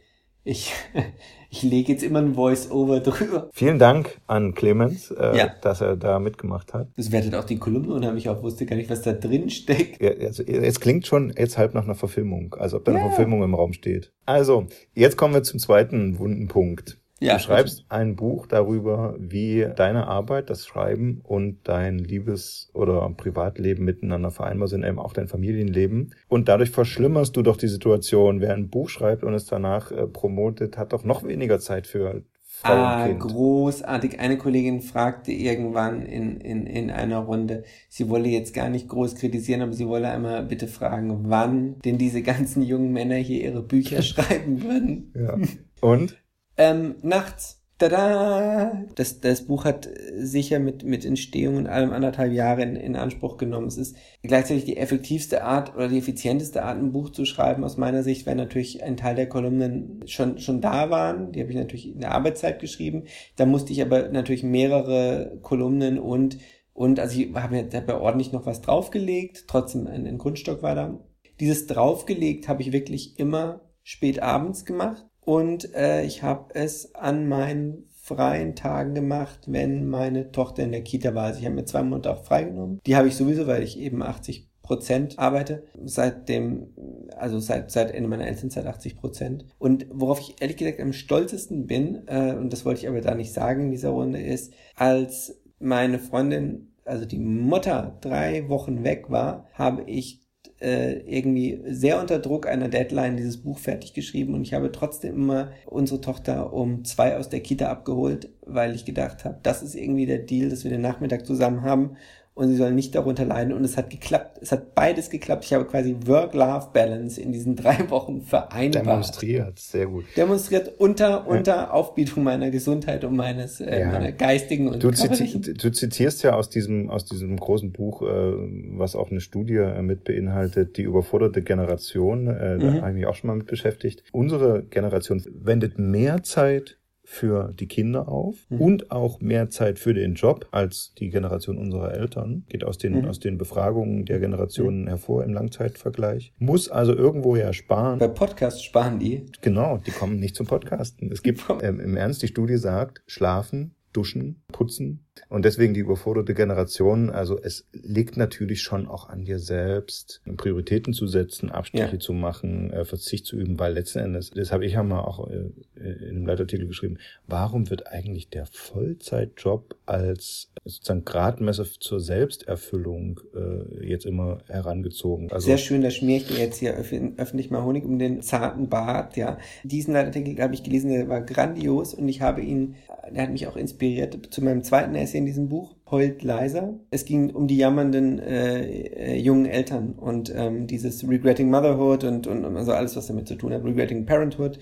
[0.45, 0.71] ich,
[1.49, 3.49] ich lege jetzt immer ein Voice-Over drüber.
[3.51, 5.51] Vielen Dank an Clemens, äh, Ja.
[5.61, 6.87] dass er da mitgemacht hat.
[6.95, 9.49] Das wertet auch die Kolumne und habe ich auch wusste gar nicht, was da drin
[9.49, 10.01] steckt.
[10.01, 13.43] Ja, also, es klingt schon jetzt halb nach einer Verfilmung, als ob da eine Verfilmung
[13.43, 14.13] im Raum steht.
[14.25, 17.02] Also, jetzt kommen wir zum zweiten wunden Punkt.
[17.23, 23.09] Ja, du schreibst ein Buch darüber, wie deine Arbeit, das Schreiben und dein Liebes- oder
[23.15, 26.13] Privatleben miteinander vereinbar sind, eben auch dein Familienleben.
[26.27, 28.41] Und dadurch verschlimmerst du doch die Situation.
[28.41, 32.23] Wer ein Buch schreibt und es danach äh, promotet, hat doch noch weniger Zeit für
[32.55, 34.19] Frau ah, großartig.
[34.19, 39.15] Eine Kollegin fragte irgendwann in, in, in einer Runde, sie wolle jetzt gar nicht groß
[39.15, 43.63] kritisieren, aber sie wolle einmal bitte fragen, wann denn diese ganzen jungen Männer hier ihre
[43.63, 45.11] Bücher schreiben würden.
[45.15, 45.37] Ja.
[45.81, 46.22] Und?
[46.57, 47.63] Ähm, nachts.
[47.79, 48.85] Tada!
[48.95, 53.35] Das, das Buch hat sicher mit, mit Entstehung und allem anderthalb Jahre in, in Anspruch
[53.37, 53.67] genommen.
[53.67, 57.77] Es ist gleichzeitig die effektivste Art oder die effizienteste Art, ein Buch zu schreiben aus
[57.77, 61.31] meiner Sicht, weil natürlich ein Teil der Kolumnen schon, schon da waren.
[61.31, 63.03] Die habe ich natürlich in der Arbeitszeit geschrieben.
[63.35, 66.37] Da musste ich aber natürlich mehrere Kolumnen und,
[66.73, 69.45] und also ich habe dabei ordentlich noch was draufgelegt.
[69.47, 70.99] Trotzdem ein, ein Grundstock war da.
[71.39, 77.27] Dieses draufgelegt habe ich wirklich immer spät abends gemacht und äh, ich habe es an
[77.27, 81.25] meinen freien Tagen gemacht, wenn meine Tochter in der Kita war.
[81.25, 82.81] Also ich habe mir zwei Monate auch freigenommen.
[82.85, 85.63] Die habe ich sowieso, weil ich eben 80 Prozent arbeite.
[85.85, 86.67] Seit dem,
[87.15, 89.45] also seit, seit Ende meiner Elternzeit 80 Prozent.
[89.57, 93.15] Und worauf ich ehrlich gesagt am stolzesten bin, äh, und das wollte ich aber da
[93.15, 99.09] nicht sagen in dieser Runde, ist, als meine Freundin, also die Mutter, drei Wochen weg
[99.09, 100.22] war, habe ich
[100.59, 105.15] äh, irgendwie sehr unter Druck einer Deadline dieses Buch fertig geschrieben und ich habe trotzdem
[105.15, 109.75] immer unsere Tochter um zwei aus der Kita abgeholt, weil ich gedacht habe, das ist
[109.75, 111.97] irgendwie der Deal, dass wir den Nachmittag zusammen haben
[112.35, 113.53] und sie sollen nicht darunter leiden.
[113.53, 114.39] Und es hat geklappt.
[114.41, 115.45] Es hat beides geklappt.
[115.45, 118.85] Ich habe quasi Work-Life-Balance in diesen drei Wochen vereinbart.
[118.85, 120.05] Demonstriert, sehr gut.
[120.17, 121.71] Demonstriert unter, unter ja.
[121.71, 123.91] Aufbietung meiner Gesundheit und meines, äh, ja.
[123.91, 128.05] meiner geistigen und du, ziti du zitierst ja aus diesem, aus diesem großen Buch, äh,
[128.05, 132.27] was auch eine Studie äh, mit beinhaltet, die überforderte Generation.
[132.27, 132.59] Äh, mhm.
[132.59, 134.03] Da habe ich mich auch schon mal mit beschäftigt.
[134.11, 136.77] Unsere Generation wendet mehr Zeit
[137.13, 138.61] für die Kinder auf mhm.
[138.61, 142.43] und auch mehr Zeit für den Job als die Generation unserer Eltern.
[142.49, 143.07] Geht aus den, mhm.
[143.07, 144.87] aus den Befragungen der Generationen mhm.
[144.87, 146.33] hervor im Langzeitvergleich.
[146.39, 147.99] Muss also irgendwo ja sparen.
[147.99, 149.27] Bei Podcasts sparen die.
[149.41, 151.11] Genau, die kommen nicht zum Podcasten.
[151.11, 156.33] Es gibt ähm, im Ernst, die Studie sagt, schlafen, duschen, putzen, und deswegen die überforderte
[156.33, 161.99] Generation, also es liegt natürlich schon auch an dir selbst, Prioritäten zu setzen, Abstriche ja.
[161.99, 165.29] zu machen, äh, Verzicht zu üben, weil letzten Endes, das habe ich ja mal auch
[165.29, 166.97] äh, in einem Leitartikel geschrieben,
[167.27, 175.31] warum wird eigentlich der Vollzeitjob als sozusagen Gradmesser zur Selbsterfüllung äh, jetzt immer herangezogen?
[175.31, 178.21] Also, Sehr schön, da schmier ich dir jetzt hier öf öffentlich mal Honig um den
[178.21, 179.37] zarten Bart, ja.
[179.63, 182.75] Diesen Leitartikel habe ich gelesen, der war grandios und ich habe ihn,
[183.11, 186.73] der hat mich auch inspiriert zu meinem zweiten Essay in diesem Buch, Heult leiser.
[186.89, 192.27] Es ging um die jammernden äh, äh, jungen Eltern und ähm, dieses Regretting Motherhood und,
[192.27, 194.59] und, also alles, was damit zu tun hat, Regretting Parenthood.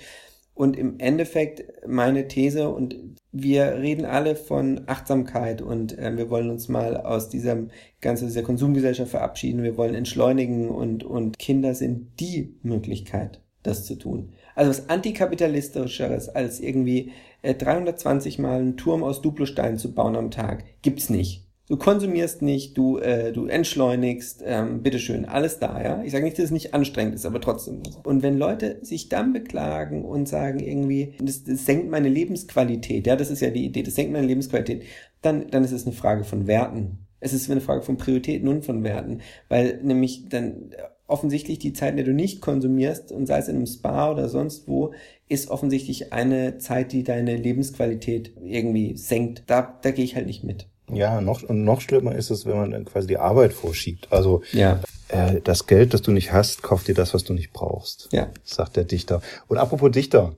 [0.53, 2.95] Und im Endeffekt meine These, und
[3.31, 7.57] wir reden alle von Achtsamkeit und äh, wir wollen uns mal aus dieser
[8.01, 9.63] ganzen dieser Konsumgesellschaft verabschieden.
[9.63, 14.33] Wir wollen entschleunigen und, und Kinder sind die Möglichkeit, das zu tun.
[14.53, 17.11] Also was antikapitalistischeres als irgendwie
[17.41, 21.47] äh, 320 Mal einen Turm aus Duplostein zu bauen am Tag, gibt's nicht.
[21.71, 26.03] Du konsumierst nicht, du, äh, du entschleunigst, ähm, bitteschön, alles da, ja.
[26.03, 27.81] Ich sage nicht, dass es nicht anstrengend ist, aber trotzdem.
[28.03, 33.15] Und wenn Leute sich dann beklagen und sagen irgendwie, das, das senkt meine Lebensqualität, ja,
[33.15, 34.83] das ist ja die Idee, das senkt meine Lebensqualität,
[35.21, 37.07] dann, dann ist es eine Frage von Werten.
[37.21, 40.71] Es ist eine Frage von Prioritäten und von Werten, weil nämlich dann
[41.12, 44.30] offensichtlich die Zeit, in der du nicht konsumierst, und sei es in einem Spa oder
[44.30, 44.93] sonst wo,
[45.28, 49.43] ist offensichtlich eine Zeit, die deine Lebensqualität irgendwie senkt.
[49.47, 50.68] Da, da gehe ich halt nicht mit.
[50.91, 54.07] Ja, noch, und noch schlimmer ist es, wenn man dann quasi die Arbeit vorschiebt.
[54.12, 54.82] Also ja.
[55.07, 58.09] äh, das Geld, das du nicht hast, kauft dir das, was du nicht brauchst.
[58.12, 58.28] Ja.
[58.43, 59.22] Sagt der Dichter.
[59.47, 60.36] Und apropos Dichter.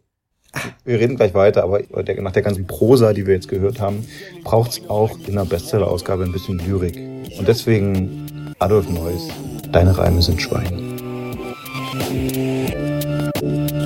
[0.85, 1.81] Wir reden gleich weiter, aber
[2.21, 4.05] nach der ganzen Prosa, die wir jetzt gehört haben,
[4.43, 6.95] braucht es auch in der Bestseller-Ausgabe ein bisschen Lyrik.
[7.39, 9.29] Und deswegen Adolf Neuss,
[9.73, 10.69] deine Reime sind Schweine.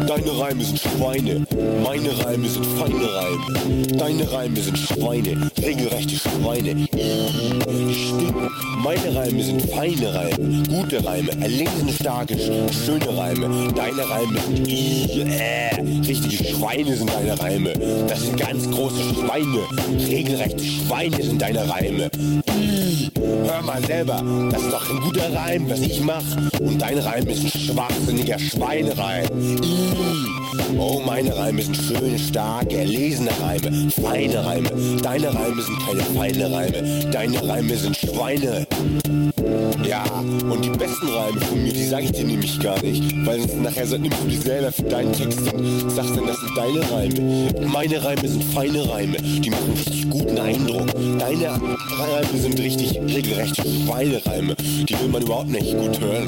[0.06, 1.46] Deine Reime sind Schweine,
[1.84, 3.88] meine Reime sind feine Reime.
[3.98, 6.88] Deine Reime sind Schweine, regelrechte Schweine.
[7.92, 8.47] Stimmt,
[8.78, 13.72] meine Reime sind feine Reime, gute Reime, erlesene, starke, schöne Reime.
[13.74, 17.74] Deine Reime sind äh, richtige Schweine sind deine Reime.
[18.08, 19.60] Das sind ganz große Schweine,
[20.08, 22.10] regelrechte Schweine sind deine Reime.
[23.46, 26.24] Hör mal selber, das ist doch ein guter Reim, was ich mach.
[26.60, 29.26] Und dein Reim ist ein schwachsinniger Schweinereim.
[30.78, 34.70] Oh, meine Reime sind schön, stark, erlesene Reime, feine Reime.
[35.02, 38.67] Deine Reime sind keine feine Reime, deine Reime sind Schweine.
[38.70, 39.67] Thank you.
[39.88, 43.26] Ja, und die besten Reime von mir, die sage ich dir nämlich gar nicht.
[43.26, 46.58] Weil sonst nachher nimmst du die selber für deinen Text und sagst dann, das sind
[46.58, 47.68] deine Reime.
[47.72, 50.88] Meine Reime sind feine Reime, die machen richtig guten Eindruck.
[51.20, 56.28] Deine Reime sind richtig regelrechte Schweinereime, die will man überhaupt nicht gut hören.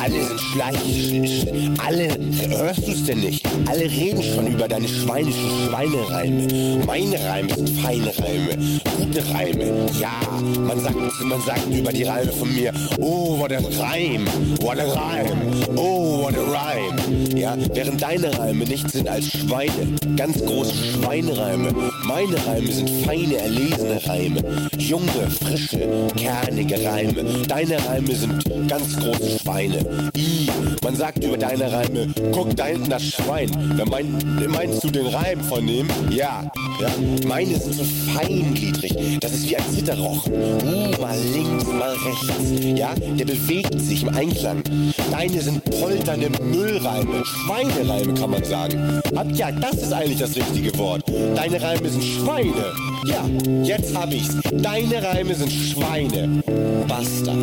[0.00, 1.46] Alle sind schleich,
[1.86, 2.08] alle,
[2.48, 3.46] hörst du es denn nicht?
[3.66, 6.82] Alle reden schon über deine schweinischen Schweinereime.
[6.84, 9.86] Meine Reime sind feine Reime, gute Reime.
[10.00, 10.18] Ja,
[10.66, 14.26] man sagt, man sagt über die Reime von mir, oh, what a Reim,
[14.60, 15.38] what a Reim,
[15.76, 17.36] oh, what a Rhyme.
[17.36, 21.72] Ja, während deine Reime nichts sind als Schweine, ganz große Schweinereime.
[22.08, 24.42] Meine Reime sind feine, erlesene Reime,
[24.78, 27.22] junge, frische, kernige Reime.
[27.46, 30.10] Deine Reime sind ganz große Schweine.
[30.16, 30.48] I,
[30.82, 33.50] man sagt über deine Reime, guck da hinten das Schwein.
[33.76, 34.16] Da mein,
[34.48, 35.86] meinst du den Reim von dem?
[36.08, 36.50] Ja,
[36.80, 36.88] ja.
[37.26, 37.84] Meine sind so
[38.14, 40.32] feingliedrig, das ist wie ein Zitterrochen.
[40.32, 42.78] Uh, mal links, mal rechts.
[42.78, 44.62] Ja, der bewegt sich im Einklang.
[45.10, 49.02] Deine sind polternde Müllreime, Schweinereime kann man sagen.
[49.14, 51.02] Ab ja, das ist eigentlich das richtige Wort.
[51.36, 52.72] Deine Reime sind Schweine.
[53.06, 53.26] Ja,
[53.62, 54.36] jetzt hab ich's.
[54.52, 56.42] Deine Reime sind Schweine.
[56.86, 57.34] Basta.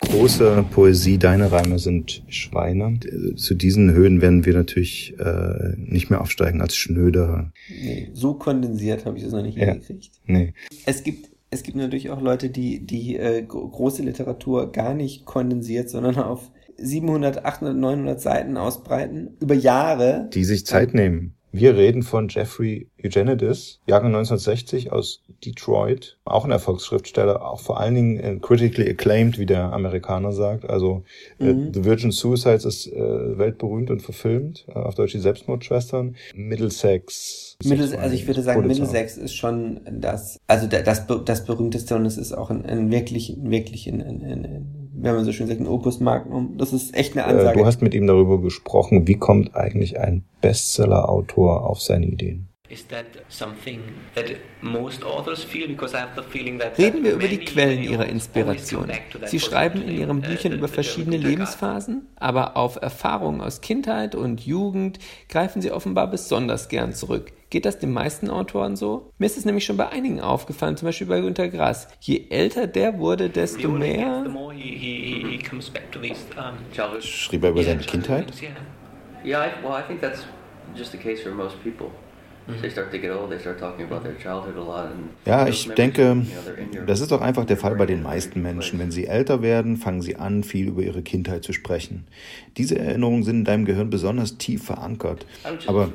[0.00, 2.98] Große Poesie, deine Reime sind Schweine.
[3.36, 7.52] Zu diesen Höhen werden wir natürlich äh, nicht mehr aufsteigen als Schnöder.
[7.68, 9.66] Nee, so kondensiert habe ich das noch nicht Ja.
[9.72, 10.10] hingekriegt.
[10.26, 10.54] Nee.
[10.86, 15.24] Es gibt, es gibt natürlich auch Leute, die die äh, gro- große Literatur gar nicht
[15.24, 20.28] kondensiert, sondern auf 700, 800, 900 Seiten ausbreiten, über Jahre.
[20.32, 21.34] Die sich Zeit nehmen.
[21.56, 27.94] Wir reden von Jeffrey Eugenides, Jahrgang 1960 aus Detroit, auch ein Erfolgsschriftsteller, auch vor allen
[27.94, 30.68] Dingen äh, critically acclaimed, wie der Amerikaner sagt.
[30.68, 31.04] Also
[31.38, 31.72] äh, Mhm.
[31.72, 36.16] The Virgin Suicides ist äh, weltberühmt und verfilmt, äh, auf Deutsch die Selbstmordschwestern.
[36.34, 37.56] Middlesex.
[37.64, 38.82] Middles, also ich würde sagen, Pulitzer.
[38.82, 42.90] Middlesex ist schon das, also da- das, das berühmteste und es ist auch ein, ein
[42.90, 46.56] wirklich, wirklich ein, ein, ein, wenn man so schön sagt, ein Opus Magnum.
[46.58, 47.58] Das ist echt eine Äh, Ansage.
[47.58, 52.48] du hast mit ihm darüber gesprochen, wie kommt eigentlich ein Bestseller-Autor auf seine Ideen?
[52.70, 53.78] Is that something
[54.14, 54.24] that
[54.62, 55.68] most authors feel?
[55.68, 58.88] Because I have the feeling that Reden wir über die Quellen ihrer Inspiration.
[59.26, 61.18] Sie schreiben in ihren Büchern über verschiedene.
[61.18, 67.32] Lebensphasen, aber auf Erfahrungen aus Kindheit und Jugend greifen sie offenbar besonders gern zurück.
[67.54, 69.12] Geht das den meisten Autoren so?
[69.18, 71.86] Mir ist es nämlich schon bei einigen aufgefallen, zum Beispiel bei Günter Grass.
[72.00, 74.26] Je älter der wurde, desto mehr.
[76.98, 78.32] Schrieb er über seine Kindheit?
[79.24, 79.46] yeah.
[79.62, 80.26] Well, I think that's
[80.74, 81.92] just the case for most people.
[82.46, 82.70] Mhm.
[85.26, 86.26] Ja, ich denke,
[86.86, 88.78] das ist doch einfach der Fall bei den meisten Menschen.
[88.78, 92.06] Wenn sie älter werden, fangen sie an, viel über ihre Kindheit zu sprechen.
[92.58, 95.26] Diese Erinnerungen sind in deinem Gehirn besonders tief verankert.
[95.64, 95.94] Aber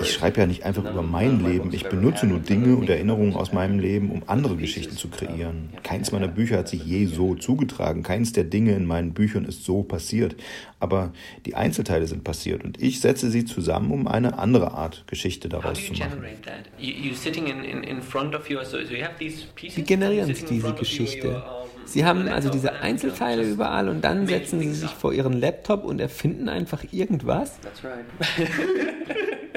[0.00, 1.72] ich schreibe ja nicht einfach über mein Leben.
[1.72, 5.70] Ich benutze nur Dinge und Erinnerungen aus meinem Leben, um andere Geschichten zu kreieren.
[5.82, 8.02] Keins meiner Bücher hat sich je so zugetragen.
[8.02, 10.36] Keins der Dinge in meinen Büchern ist so passiert.
[10.80, 11.12] Aber
[11.46, 15.60] die Einzelteile sind passiert und ich setze sie zusammen, um eine andere Art Geschichte How
[15.62, 16.20] daraus do zu you machen.
[16.20, 16.70] generate that?
[16.78, 19.74] You, you sitting in, in, in front of you, so, so you have these pieces.
[19.74, 21.42] Sie generieren sitting in diese Geschichte.
[21.88, 26.00] Sie haben also diese Einzelteile überall und dann setzen sie sich vor ihren Laptop und
[26.00, 27.58] erfinden einfach irgendwas.
[27.60, 28.04] That's right.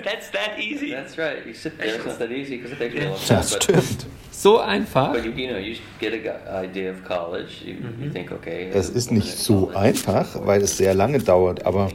[0.03, 0.91] That's that easy.
[0.91, 1.45] That's right.
[1.45, 1.95] You sit there.
[1.95, 3.37] It's that easy because it takes a long time.
[3.39, 4.05] Das stimmt.
[4.33, 5.13] So einfach.
[5.13, 7.63] But you, you know, you get a gu- idea of college.
[7.63, 8.71] You, you think, okay.
[8.73, 11.91] Es ist nicht so einfach, weil es sehr lange dauert, aber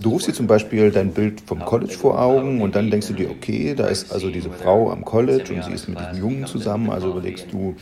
[0.00, 3.14] du rufst dir zum Beispiel dein Bild vom College vor Augen und dann denkst du
[3.14, 6.46] dir, okay, da ist also diese Frau am College und sie ist mit diesem Jungen
[6.46, 7.74] zusammen, also überlegst du,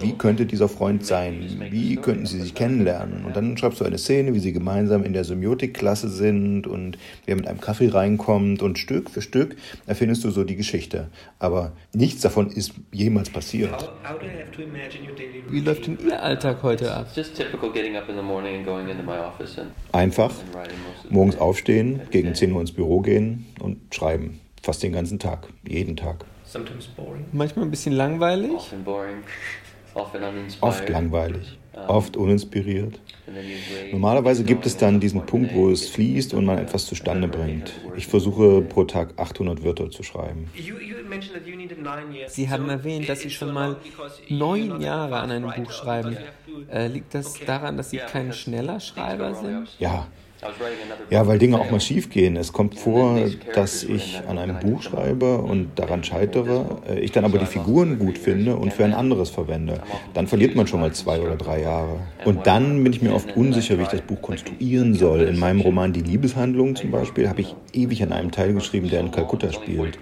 [0.00, 3.24] wie könnte dieser Freund sein, wie könnten sie sich kennenlernen?
[3.24, 7.36] Und dann schreibst du eine Szene, wie sie gemeinsam in der Semiotikklasse sind und wer
[7.36, 9.56] mit einem Kaffee reinkommt und Stück für Stück
[9.86, 11.08] erfindest du so die Geschichte,
[11.38, 13.72] aber nichts davon ist jemals passiert.
[13.72, 16.92] How, how do I have to imagine your daily Wie läuft denn Ihr Alltag heute
[16.94, 17.06] ab?
[17.08, 20.30] It's just typical getting up in the morning and going into my office and, Einfach.
[20.30, 20.76] and writing
[21.56, 24.40] aufstehen, gegen 10 Uhr ins Büro gehen und schreiben.
[24.62, 26.26] Fast den ganzen Tag, jeden Tag.
[26.44, 27.24] Sometimes boring.
[27.32, 28.52] Manchmal ein bisschen langweilig.
[28.52, 29.16] Often boring,
[29.94, 30.62] often uninspired.
[30.62, 33.00] Oft langweilig, oft uninspiriert.
[33.90, 37.72] Normalerweise gibt es dann diesen Punkt, wo es fließt und man etwas zustande bringt.
[37.96, 40.48] Ich versuche pro Tag 800 Wörter zu schreiben.
[40.54, 42.34] You, you mentioned that you needed nine years.
[42.34, 43.76] Sie haben erwähnt, dass Sie schon mal
[44.28, 46.18] neun Jahre an einem Buch schreiben.
[46.70, 49.68] Äh, liegt das daran, dass Sie kein schneller Schreiber sind?
[49.78, 50.06] Ja,
[51.10, 52.36] Ja, weil Dinge auch mal schief gehen.
[52.36, 53.18] Es kommt vor,
[53.54, 57.98] dass ich an einem Buch schreibe und daran scheitere, äh, ich dann aber die Figuren
[57.98, 59.80] gut finde und für ein anderes verwende.
[60.14, 62.00] Dann verliert man schon mal zwei oder drei Jahre.
[62.24, 65.22] Und dann bin ich mir oft unsicher, wie ich das Buch konstruieren soll.
[65.22, 69.00] In meinem Roman Die Liebeshandlung zum Beispiel habe ich ewig an einem Teil geschrieben, der
[69.00, 69.98] in Kalkutta spielt.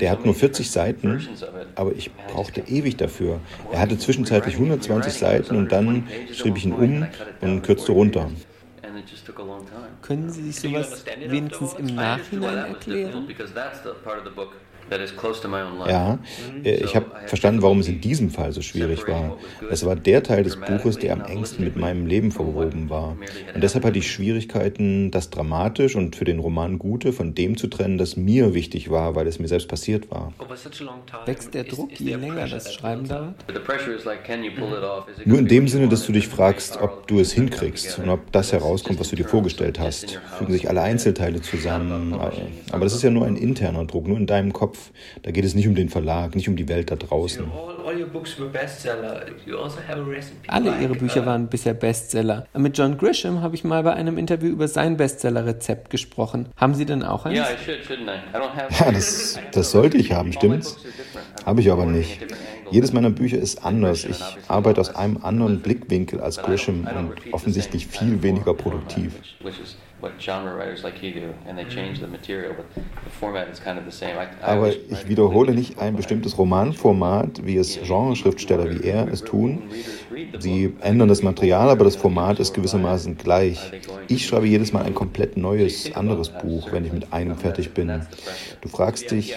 [0.00, 1.28] Der hat nur 40 Seiten,
[1.74, 3.40] aber ich brauchte ewig dafür.
[3.72, 7.06] Er hatte zwischenzeitlich 120 Seiten und dann schrieb ich ihn um
[7.40, 8.30] und kürzte runter.
[10.10, 13.28] Können Sie sich sowas wenigstens im Nachhinein erklären?
[15.88, 16.18] Ja,
[16.64, 19.36] äh, ich habe verstanden, warum es in diesem Fall so schwierig war.
[19.70, 23.16] Es war der Teil des Buches, der am engsten mit meinem Leben verwoben war.
[23.54, 27.68] Und deshalb hatte ich Schwierigkeiten, das dramatisch und für den Roman Gute von dem zu
[27.68, 30.32] trennen, das mir wichtig war, weil es mir selbst passiert war.
[31.26, 33.34] Wächst der Druck, je länger das Schreiben dauert?
[35.24, 38.52] Nur in dem Sinne, dass du dich fragst, ob du es hinkriegst und ob das
[38.52, 40.20] herauskommt, was du dir vorgestellt hast.
[40.38, 42.14] Fügen sich alle Einzelteile zusammen.
[42.72, 44.79] Aber das ist ja nur ein interner Druck, nur in deinem Kopf.
[45.22, 47.44] Da geht es nicht um den Verlag, nicht um die Welt da draußen.
[50.46, 52.46] Alle ihre Bücher waren bisher Bestseller.
[52.56, 56.48] Mit John Grisham habe ich mal bei einem Interview über sein Bestseller-Rezept gesprochen.
[56.56, 57.38] Haben Sie denn auch eins?
[57.38, 60.76] Ja, das, das sollte ich haben, stimmt's?
[61.44, 62.20] Habe ich aber nicht.
[62.70, 64.04] Jedes meiner Bücher ist anders.
[64.04, 69.14] Ich arbeite aus einem anderen Blickwinkel als Grisham und offensichtlich viel weniger produktiv
[70.00, 73.60] what genre writers like you do, and they change the material, but the format is
[73.60, 74.16] kind of the same.
[74.16, 79.22] I, I Aber ich wiederhole nicht ein bestimmtes Romanformat, wie es Genreschriftsteller wie er es
[79.22, 79.62] tun.
[80.38, 83.72] Sie ändern das Material, aber das Format ist gewissermaßen gleich.
[84.08, 88.02] Ich schreibe jedes Mal ein komplett neues, anderes Buch, wenn ich mit einem fertig bin.
[88.60, 89.34] Du fragst dich,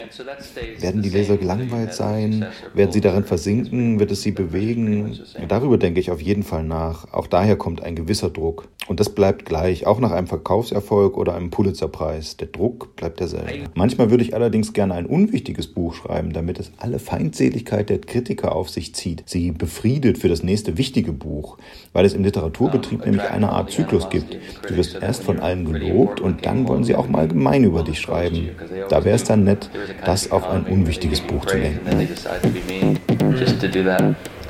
[0.79, 2.45] werden die Leser gelangweilt sein?
[2.73, 3.99] Werden sie darin versinken?
[3.99, 5.19] Wird es sie bewegen?
[5.47, 7.11] Darüber denke ich auf jeden Fall nach.
[7.13, 8.67] Auch daher kommt ein gewisser Druck.
[8.87, 12.37] Und das bleibt gleich, auch nach einem Verkaufserfolg oder einem Pulitzerpreis.
[12.37, 13.69] Der Druck bleibt derselbe.
[13.75, 18.55] Manchmal würde ich allerdings gerne ein unwichtiges Buch schreiben, damit es alle Feindseligkeit der Kritiker
[18.55, 21.57] auf sich zieht, sie befriedet für das nächste wichtige Buch,
[21.93, 24.37] weil es im Literaturbetrieb nämlich eine Art Zyklus gibt.
[24.67, 27.99] Du wirst erst von allen gelobt und dann wollen sie auch mal gemein über dich
[27.99, 28.49] schreiben.
[28.89, 29.69] Da wäre es dann nett,
[30.05, 32.07] das auf ein unwichtiges Buch zu lenken.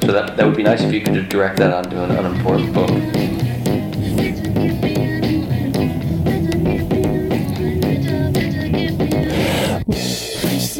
[0.05, 2.89] So that, that would be nice if you could direct that onto an unimportant book.
[10.51, 10.73] Ich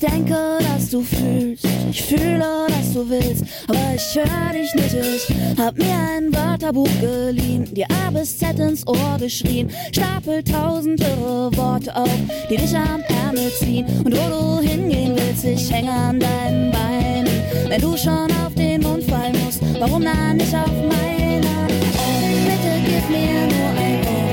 [0.00, 4.94] denke, dass du fühlst, ich fühle, dass du willst, aber ich höre dich nicht.
[4.94, 11.00] Ich hab mir ein Wörterbuch geliehen, dir A bis Z ins Ohr geschrien, stapel tausend
[11.00, 12.08] irre Worte auf,
[12.50, 13.86] die dich am Ärmel ziehen.
[14.04, 17.42] Und wo du hingehen willst, ich hänge an deinen Beinen.
[17.68, 21.66] Wenn du schon auf den Mund fallen musst, warum dann nicht auf meiner?
[21.66, 24.27] Oh, bitte gib mir nur ein Oh,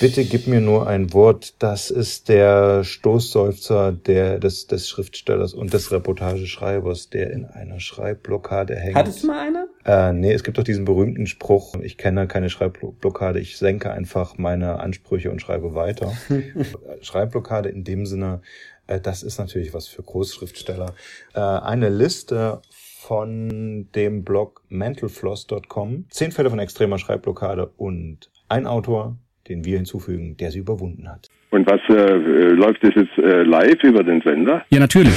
[0.00, 1.54] Bitte gib mir nur ein Wort.
[1.58, 8.76] Das ist der Stoßseufzer der, des, des Schriftstellers und des Reportageschreibers, der in einer Schreibblockade
[8.76, 8.96] hängt.
[8.96, 9.68] Hattest du mal eine?
[9.84, 14.36] Äh, nee, es gibt doch diesen berühmten Spruch, ich kenne keine Schreibblockade, ich senke einfach
[14.36, 16.12] meine Ansprüche und schreibe weiter.
[17.00, 18.42] Schreibblockade in dem Sinne,
[18.86, 20.94] äh, das ist natürlich was für Großschriftsteller.
[21.34, 26.06] Äh, eine Liste von dem Blog mentalfloss.com.
[26.10, 29.16] Zehn Fälle von extremer Schreibblockade und ein Autor,
[29.48, 31.28] den wir hinzufügen, der sie überwunden hat.
[31.50, 32.12] Und was äh,
[32.52, 34.64] läuft das jetzt äh, live über den Sender?
[34.70, 35.14] Ja, natürlich.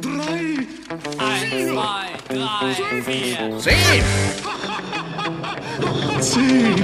[0.00, 0.42] Drei,
[1.18, 4.02] eins, zwei, drei, vier, zehn.
[6.20, 6.74] zehn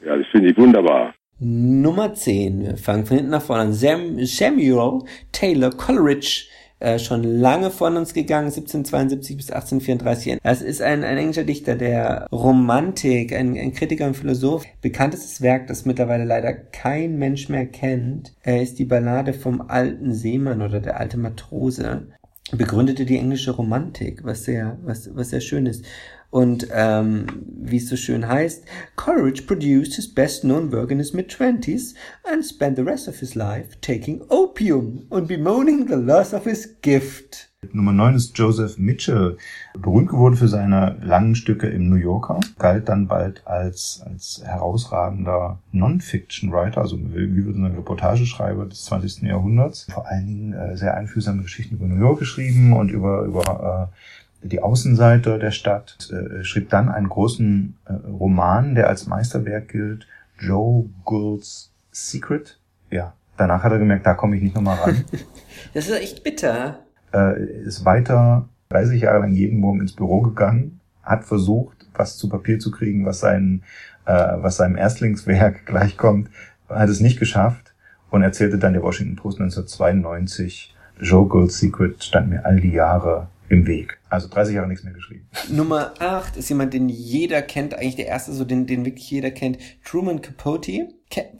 [0.05, 1.14] Ja, das finde ich wunderbar.
[1.43, 2.62] Nummer 10.
[2.62, 3.73] Wir fangen von hinten nach vorne an.
[3.73, 5.03] Samuel
[5.33, 6.45] Taylor Coleridge
[6.81, 10.39] äh, schon lange von uns gegangen, 1772 bis 1834.
[10.43, 14.64] Das ist ein, ein englischer Dichter der Romantik, ein, ein Kritiker und Philosoph.
[14.81, 20.14] Bekanntestes Werk, das mittlerweile leider kein Mensch mehr kennt, äh, ist die Ballade vom alten
[20.14, 22.09] Seemann oder der alte Matrose.
[22.53, 25.85] begründete die englische Romantik, was sehr, was, was sehr schön ist.
[26.31, 28.64] Und ähm, wie es so schön heißt,
[28.97, 33.35] Coleridge produced his best known work in his mid-twenties and spent the rest of his
[33.35, 37.51] life taking opium and bemoaning the loss of his gift.
[37.72, 39.37] Nummer 9 ist Joseph Mitchell,
[39.78, 45.59] berühmt geworden für seine langen Stücke im New Yorker, galt dann bald als, als herausragender
[45.70, 49.24] Non-Fiction-Writer, also wie würde man Reportageschreiber des 20.
[49.24, 49.87] Jahrhunderts.
[49.93, 53.95] Vor allen Dingen äh, sehr einfühlsame Geschichten über New York geschrieben und über, über äh,
[54.43, 60.07] die Außenseite der Stadt, äh, schrieb dann einen großen äh, Roman, der als Meisterwerk gilt,
[60.38, 62.59] Joe Gould's Secret.
[62.91, 65.05] Ja, danach hat er gemerkt, da komme ich nicht nochmal ran.
[65.74, 66.80] das ist echt bitter
[67.12, 72.28] äh, ist weiter 30 Jahre lang jeden Morgen ins Büro gegangen, hat versucht, was zu
[72.28, 73.62] Papier zu kriegen, was, sein,
[74.07, 76.30] äh, was seinem Erstlingswerk gleichkommt,
[76.68, 77.74] hat es nicht geschafft
[78.11, 83.28] und erzählte dann der Washington Post 1992, Joe Gold's Secret stand mir all die Jahre
[83.51, 83.98] im Weg.
[84.09, 85.28] Also 30 Jahre nichts mehr geschrieben.
[85.51, 89.32] Nummer 8 ist jemand, den jeder kennt, eigentlich der erste, so den, den wirklich jeder
[89.32, 89.59] kennt.
[89.84, 90.88] Truman Capote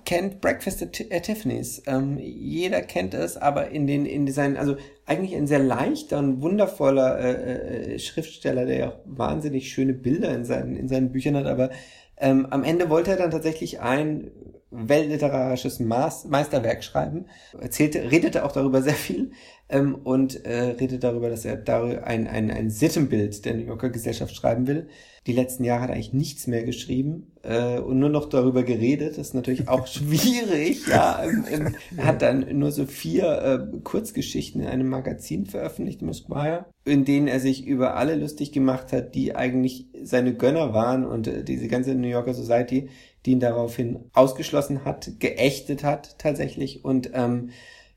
[0.05, 1.83] kennt Breakfast at, at Tiffany's.
[1.87, 6.43] Ähm, jeder kennt es, aber in den in seinen, also eigentlich ein sehr leichter und
[6.43, 11.37] wundervoller äh, äh, Schriftsteller, der ja auch wahnsinnig schöne Bilder in seinen in seinen Büchern
[11.37, 11.71] hat, aber
[12.17, 14.33] ähm, am Ende wollte er dann tatsächlich ein
[14.71, 17.27] weltliterarisches Meisterwerk schreiben.
[17.59, 19.33] Erzählte, redete auch darüber sehr viel
[19.69, 23.91] ähm, und äh, redet darüber, dass er darüber ein, ein, ein Sittenbild der New Yorker
[23.91, 24.89] Gesellschaft schreiben will.
[25.27, 29.19] Die letzten Jahre hat er eigentlich nichts mehr geschrieben äh, und nur noch darüber geredet.
[29.19, 30.87] Das ist natürlich auch schwierig.
[30.89, 36.01] ja, ähm, ähm, er hat dann nur so vier äh, Kurzgeschichten in einem Magazin veröffentlicht,
[36.01, 40.73] im Esquire, in denen er sich über alle lustig gemacht hat, die eigentlich seine Gönner
[40.73, 42.89] waren und äh, diese ganze New Yorker Society,
[43.27, 47.51] die ihn daraufhin ausgeschlossen hat, geächtet hat tatsächlich und ähm,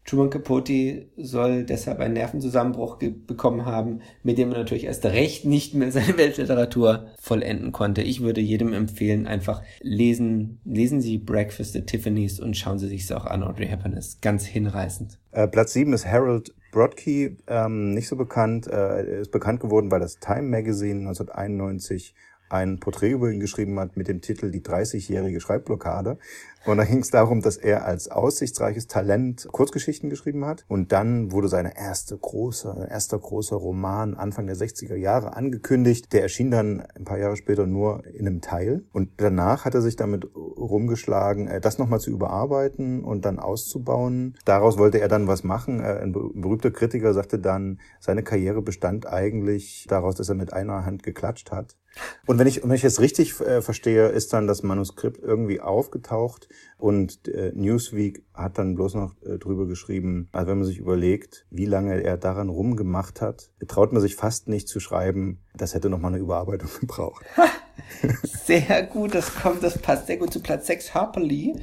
[0.06, 5.76] Truman Capote soll deshalb einen Nervenzusammenbruch bekommen haben, mit dem er natürlich erst recht nicht
[5.76, 8.02] mehr seine Weltliteratur vollenden konnte.
[8.02, 13.04] Ich würde jedem empfehlen, einfach lesen, lesen Sie Breakfast at Tiffany's und schauen Sie sich
[13.04, 13.44] es auch an.
[13.44, 15.20] Audrey Hepburn ist ganz hinreißend.
[15.32, 20.00] Äh, Platz 7 ist Harold Brodkey, ähm, nicht so bekannt, äh, ist bekannt geworden, weil
[20.00, 22.14] das Time Magazine 1991
[22.54, 26.18] ein Porträt über ihn geschrieben hat mit dem Titel Die 30-jährige Schreibblockade.
[26.66, 30.64] Und da ging es darum, dass er als aussichtsreiches Talent Kurzgeschichten geschrieben hat.
[30.70, 36.14] Und dann wurde seine erste große, erster großer Roman Anfang der 60er Jahre angekündigt.
[36.14, 38.86] Der erschien dann ein paar Jahre später nur in einem Teil.
[38.94, 44.38] Und danach hat er sich damit rumgeschlagen, äh, das nochmal zu überarbeiten und dann auszubauen.
[44.46, 45.82] Daraus wollte er dann was machen.
[45.82, 50.86] Äh, ein berühmter Kritiker sagte dann, seine Karriere bestand eigentlich daraus, dass er mit einer
[50.86, 51.76] Hand geklatscht hat.
[52.26, 56.48] Und wenn ich, wenn ich es richtig äh, verstehe, ist dann das Manuskript irgendwie aufgetaucht
[56.78, 61.46] und äh, Newsweek hat dann bloß noch äh, drüber geschrieben, also wenn man sich überlegt,
[61.50, 65.90] wie lange er daran rumgemacht hat, traut man sich fast nicht zu schreiben, das hätte
[65.90, 67.26] noch mal eine Überarbeitung gebraucht.
[68.24, 71.54] sehr gut, das kommt, das passt sehr gut zu Platz 6, Harper Lee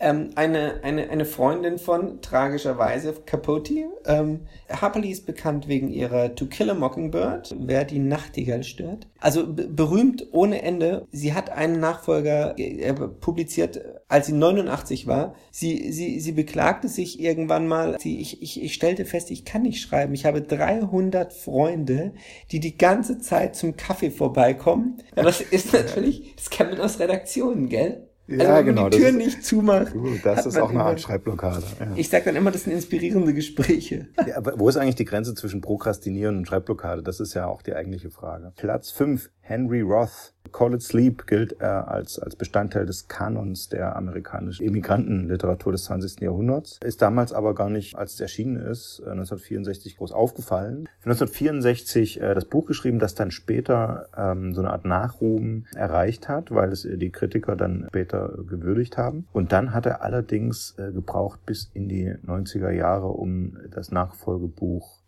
[0.00, 3.90] ähm, eine, eine, eine Freundin von, tragischerweise, Capote.
[4.06, 4.40] Ähm,
[4.70, 9.06] Harperly ist bekannt wegen ihrer To Kill a Mockingbird, wer die Nachtigall stört.
[9.20, 11.06] Also berühmt ohne Ende.
[11.12, 15.34] Sie hat einen Nachfolger äh, publiziert, als sie 89 war.
[15.50, 19.62] Sie, sie, sie beklagte sich irgendwann mal, sie, ich, ich, ich stellte fest, ich kann
[19.62, 20.14] nicht schreiben.
[20.14, 22.14] Ich habe 300 Freunde,
[22.50, 24.96] die die ganze Zeit zum Kaffee vorbeikommen.
[25.14, 28.06] Ja, das ist natürlich, das kennt man aus Redaktionen, gell?
[28.30, 28.88] Ja, also, genau.
[28.88, 29.92] die Tür nicht zumacht.
[30.22, 31.64] das ist auch eine Art Schreibblockade.
[31.80, 31.86] Ja.
[31.96, 34.08] Ich sage dann immer, das sind inspirierende Gespräche.
[34.26, 37.02] Ja, aber wo ist eigentlich die Grenze zwischen Prokrastinieren und Schreibblockade?
[37.02, 38.52] Das ist ja auch die eigentliche Frage.
[38.54, 40.32] Platz 5, Henry Roth.
[40.52, 46.20] Call It Sleep gilt äh, als, als Bestandteil des Kanons der amerikanischen Immigrantenliteratur des 20.
[46.20, 50.88] Jahrhunderts, ist damals aber gar nicht, als es erschienen ist, äh, 1964 groß aufgefallen.
[51.04, 56.52] 1964 äh, das Buch geschrieben, das dann später ähm, so eine Art Nachruhm erreicht hat,
[56.52, 59.26] weil es die Kritiker dann später gewürdigt haben.
[59.32, 64.99] Und dann hat er allerdings äh, gebraucht bis in die 90er Jahre, um das Nachfolgebuch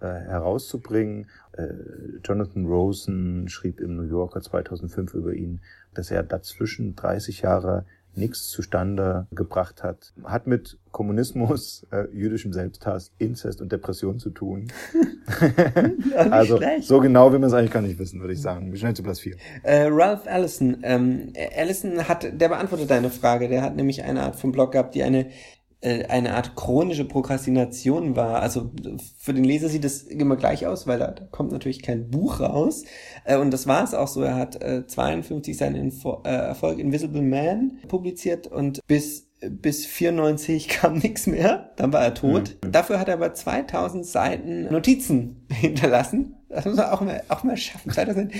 [0.00, 1.28] äh, herauszubringen.
[1.52, 1.68] Äh,
[2.24, 5.60] Jonathan Rosen schrieb im New Yorker 2005 über ihn,
[5.94, 7.84] dass er dazwischen 30 Jahre
[8.16, 10.12] nichts zustande gebracht hat.
[10.24, 14.68] Hat mit Kommunismus, äh, jüdischem Selbsthass, Inzest und Depression zu tun.
[16.30, 16.84] also schlecht.
[16.84, 18.74] so genau wie man es eigentlich gar nicht wissen, würde ich sagen.
[18.76, 19.36] Schnell zu Platz 4.
[19.62, 20.78] Äh, Ralph Allison.
[20.82, 23.48] Ähm, Allison hat, der beantwortet deine Frage.
[23.48, 25.26] Der hat nämlich eine Art von Blog gehabt, die eine
[25.84, 28.40] eine Art chronische Prokrastination war.
[28.40, 28.70] Also
[29.18, 32.84] für den Leser sieht das immer gleich aus, weil da, kommt natürlich kein Buch raus.
[33.24, 34.22] Äh, und das war es auch so.
[34.22, 40.68] Er hat äh, 52 seinen Info äh, Erfolg Invisible Man publiziert und bis bis 94
[40.70, 42.56] kam nichts mehr, dann war er tot.
[42.64, 42.72] Mhm.
[42.72, 46.36] Dafür hat er aber 2000 Seiten Notizen hinterlassen.
[46.48, 47.90] Das muss man auch mal, auch mal schaffen.
[47.90, 48.32] 2000,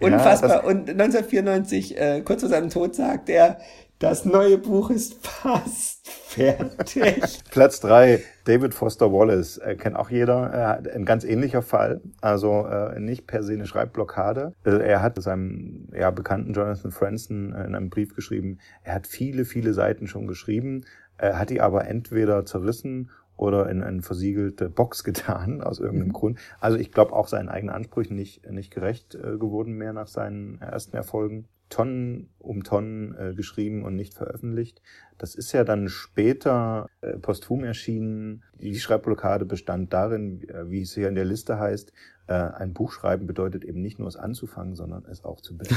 [0.00, 0.50] unfassbar.
[0.50, 3.58] Ja, und 1994, äh, kurz vor seinem Tod, sagt er,
[3.98, 7.40] das neue Buch ist fast fertig.
[7.50, 9.58] Platz drei David Foster Wallace.
[9.58, 10.82] Äh, kennt auch jeder.
[10.84, 12.00] Äh, ein ganz ähnlicher Fall.
[12.20, 14.54] Also äh, nicht per se eine Schreibblockade.
[14.64, 19.44] Äh, er hat seinem ja, bekannten Jonathan Franzen in einem Brief geschrieben, er hat viele,
[19.44, 20.84] viele Seiten schon geschrieben,
[21.16, 26.12] er hat die aber entweder zerrissen oder in eine versiegelte Box getan, aus irgendeinem mhm.
[26.12, 26.38] Grund.
[26.60, 30.60] Also ich glaube auch seinen eigenen Ansprüchen nicht, nicht gerecht äh, geworden mehr nach seinen
[30.60, 31.48] ersten Erfolgen.
[31.68, 34.80] Tonnen um Tonnen äh, geschrieben und nicht veröffentlicht.
[35.18, 38.42] Das ist ja dann später äh, posthum erschienen.
[38.60, 41.92] Die Schreibblockade bestand darin, äh, wie es hier in der Liste heißt,
[42.28, 45.76] äh, ein Buch schreiben bedeutet eben nicht nur es anzufangen, sondern es auch zu beenden.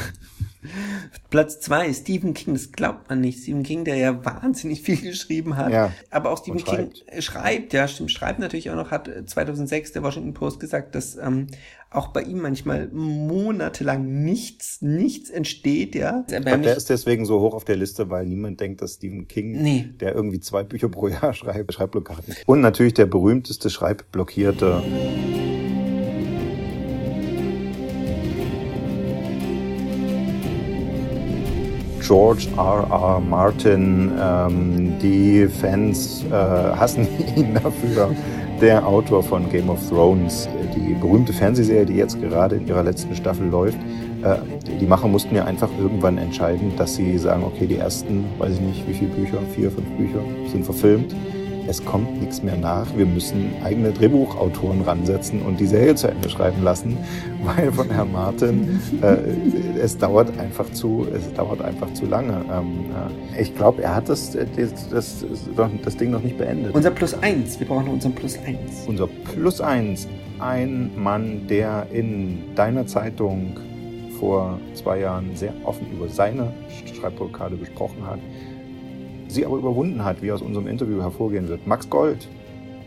[1.29, 3.41] Platz zwei, Stephen King, das glaubt man nicht.
[3.41, 5.71] Stephen King, der ja wahnsinnig viel geschrieben hat.
[5.71, 7.23] Ja, aber auch Stephen King schreibt.
[7.23, 11.15] schreibt, ja, stimmt, schreibt natürlich auch noch, hat 2006 äh, der Washington Post gesagt, dass
[11.15, 11.47] ähm,
[11.91, 16.23] auch bei ihm manchmal monatelang nichts, nichts entsteht, ja.
[16.33, 19.61] Aber der ist deswegen so hoch auf der Liste, weil niemand denkt, dass Stephen King,
[19.61, 19.89] nee.
[19.99, 22.33] der irgendwie zwei Bücher pro Jahr schreibt, Schreibblockaden.
[22.45, 24.81] Und natürlich der berühmteste Schreibblockierte
[31.99, 32.87] George R.
[32.89, 33.19] R.
[33.19, 34.11] Martin.
[34.19, 38.15] Ähm, die Fans äh, hassen ihn dafür.
[38.61, 43.15] Der Autor von Game of Thrones, die berühmte Fernsehserie, die jetzt gerade in ihrer letzten
[43.15, 43.77] Staffel läuft.
[44.23, 44.37] Äh,
[44.79, 48.61] die Macher mussten ja einfach irgendwann entscheiden, dass sie sagen, okay, die ersten, weiß ich
[48.61, 50.19] nicht, wie viele Bücher, vier, fünf Bücher
[50.51, 51.15] sind verfilmt
[51.67, 52.85] es kommt nichts mehr nach.
[52.97, 56.97] Wir müssen eigene Drehbuchautoren ransetzen und die Serie zu Ende schreiben lassen,
[57.43, 62.43] weil von Herrn Martin äh, es dauert einfach zu, es dauert einfach zu lange.
[62.51, 62.85] Ähm,
[63.35, 65.25] äh, ich glaube, er hat das, das, das,
[65.83, 66.73] das, Ding noch nicht beendet.
[66.73, 68.85] Unser Plus eins, wir brauchen unseren Plus eins.
[68.87, 70.07] Unser Plus eins,
[70.41, 73.57] ein Mann, der in deiner Zeitung
[74.19, 76.53] vor zwei Jahren sehr offen über seine
[76.93, 78.19] Schreibblockade gesprochen hat
[79.31, 81.65] sie aber überwunden hat, wie aus unserem Interview hervorgehen wird.
[81.65, 82.27] Max Gold.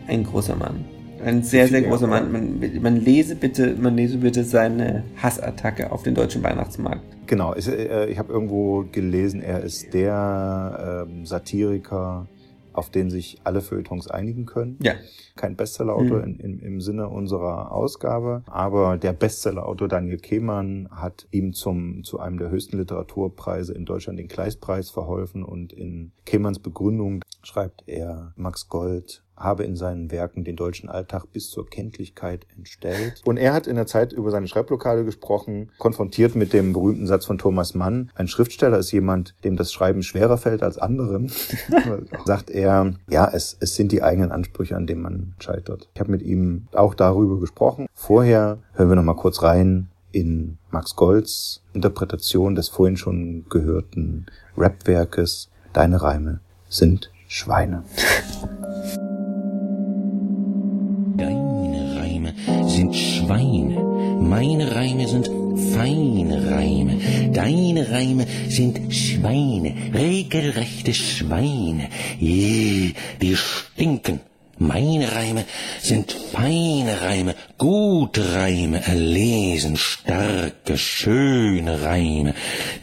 [0.07, 0.85] Ein großer Mann.
[1.23, 2.31] Ein sehr, sehr großer Mann.
[2.31, 7.01] Man, man, lese bitte, man lese bitte seine Hassattacke auf den deutschen Weihnachtsmarkt.
[7.25, 12.27] Genau, ich, äh, ich habe irgendwo gelesen, er ist der ähm, Satiriker,
[12.77, 14.77] auf den sich alle Feuilletons einigen können.
[14.81, 14.93] Ja.
[15.35, 16.23] Kein Bestsellerautor mhm.
[16.23, 22.19] in, in, im Sinne unserer Ausgabe, aber der Bestsellerautor Daniel Kehmann hat ihm zum, zu
[22.19, 28.33] einem der höchsten Literaturpreise in Deutschland den Kleistpreis verholfen und in Kehmanns Begründung schreibt er
[28.35, 33.21] Max Gold habe in seinen Werken den deutschen Alltag bis zur Kenntlichkeit entstellt.
[33.25, 37.25] Und er hat in der Zeit über seine Schreibblockade gesprochen, konfrontiert mit dem berühmten Satz
[37.25, 38.11] von Thomas Mann.
[38.15, 41.31] Ein Schriftsteller ist jemand, dem das Schreiben schwerer fällt als anderen.
[42.25, 45.89] Sagt er, ja, es, es sind die eigenen Ansprüche, an denen man scheitert.
[45.93, 47.87] Ich habe mit ihm auch darüber gesprochen.
[47.93, 54.27] Vorher hören wir noch mal kurz rein in Max Golds Interpretation des vorhin schon gehörten
[54.55, 57.83] Rapwerkes Deine Reime sind Schweine.
[64.35, 65.29] meine Reime sind
[65.73, 66.97] feine Reime,
[67.31, 71.87] deine Reime sind Schweine, regelrechte Schweine,
[72.19, 74.19] je, die stinken
[74.57, 75.45] meine Reime
[75.81, 82.33] sind feine Reime, gute Reime, erlesen, starke, schöne Reime.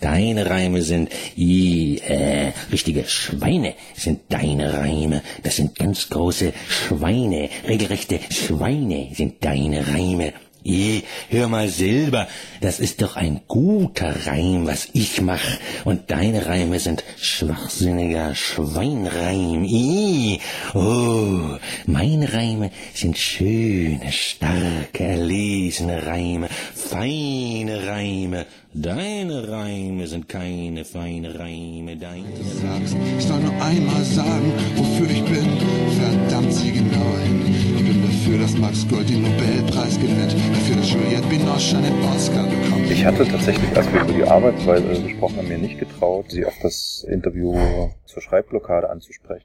[0.02, 5.22] Deine Reime sind, i, äh, richtige Schweine sind deine Reime.
[5.44, 10.34] Das sind ganz große Schweine, regelrechte Schweine sind deine Reime.
[10.64, 12.28] Je, hör mal Silber,
[12.60, 15.42] das ist doch ein guter Reim, was ich mach,
[15.84, 19.64] und deine Reime sind schwachsinniger Schweinreim.
[19.64, 20.40] I,
[20.74, 21.56] oh,
[21.86, 28.46] meine Reime sind schöne, starke, erlesene Reime, feine Reime.
[28.74, 35.24] Deine Reime sind keine feine Reime, deine Sagst, ich soll nur einmal sagen, wofür ich
[35.24, 35.58] bin,
[36.00, 37.41] verdammt sie genau hin.
[38.32, 42.90] Dafür, dass Max Gold den Nobelpreis gewinnt, dafür, dass Juliette Binoche einen Oscar bekommt.
[42.90, 46.54] Ich hatte tatsächlich, als wir über die Arbeitsweise gesprochen haben, mir nicht getraut, sie auf
[46.62, 47.54] das Interview
[48.06, 49.44] zur Schreibblockade anzusprechen.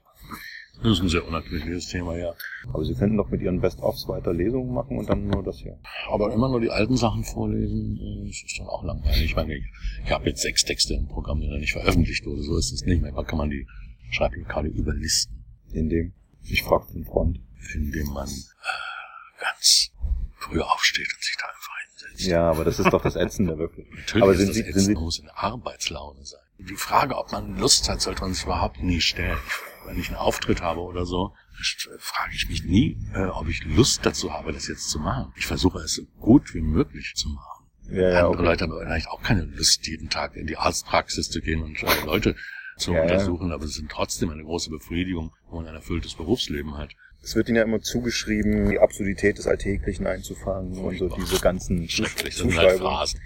[0.82, 2.32] Das ist ein sehr unnatürliches Thema, ja.
[2.72, 5.78] Aber Sie könnten doch mit Ihren Best-ofs weiter Lesungen machen und dann nur das hier.
[6.10, 9.22] Aber immer nur die alten Sachen vorlesen, das äh, ist dann auch langweilig.
[9.22, 9.64] Ich meine, ich,
[10.06, 12.40] ich habe jetzt sechs Texte im Programm, die noch nicht veröffentlicht wurde.
[12.40, 13.02] So ist es nicht.
[13.02, 13.66] Manchmal kann man die
[14.12, 15.44] Schreiblokale überlisten.
[15.72, 17.40] Indem, ich frage den Freund.
[17.74, 19.90] Indem man äh, ganz
[20.36, 22.26] früh aufsteht und sich da einfach hinsetzt.
[22.26, 23.86] Ja, aber das ist doch das Ätzende wirklich.
[23.90, 26.40] Natürlich aber sind das Sie, sind Sie muss eine Arbeitslaune sein.
[26.58, 29.38] Die Frage, ob man Lust hat, sollte man sich überhaupt nie stellen.
[29.86, 31.34] Wenn ich einen Auftritt habe oder so,
[31.98, 35.32] frage ich mich nie, äh, ob ich Lust dazu habe, das jetzt zu machen.
[35.36, 37.66] Ich versuche es so gut wie möglich zu machen.
[37.90, 38.42] Ja, ja, Andere okay.
[38.42, 42.04] Leute haben vielleicht auch keine Lust, jeden Tag in die Arztpraxis zu gehen und äh,
[42.04, 42.36] Leute
[42.76, 43.02] zu ja.
[43.02, 46.90] untersuchen, aber es sind trotzdem eine große Befriedigung, wenn man ein erfülltes Berufsleben hat.
[47.22, 51.88] Es wird ihnen ja immer zugeschrieben, die Absurdität des Alltäglichen einzufangen und so diese ganzen
[51.88, 52.78] Schrecklich, das sind halt.
[52.78, 53.20] Phrasen.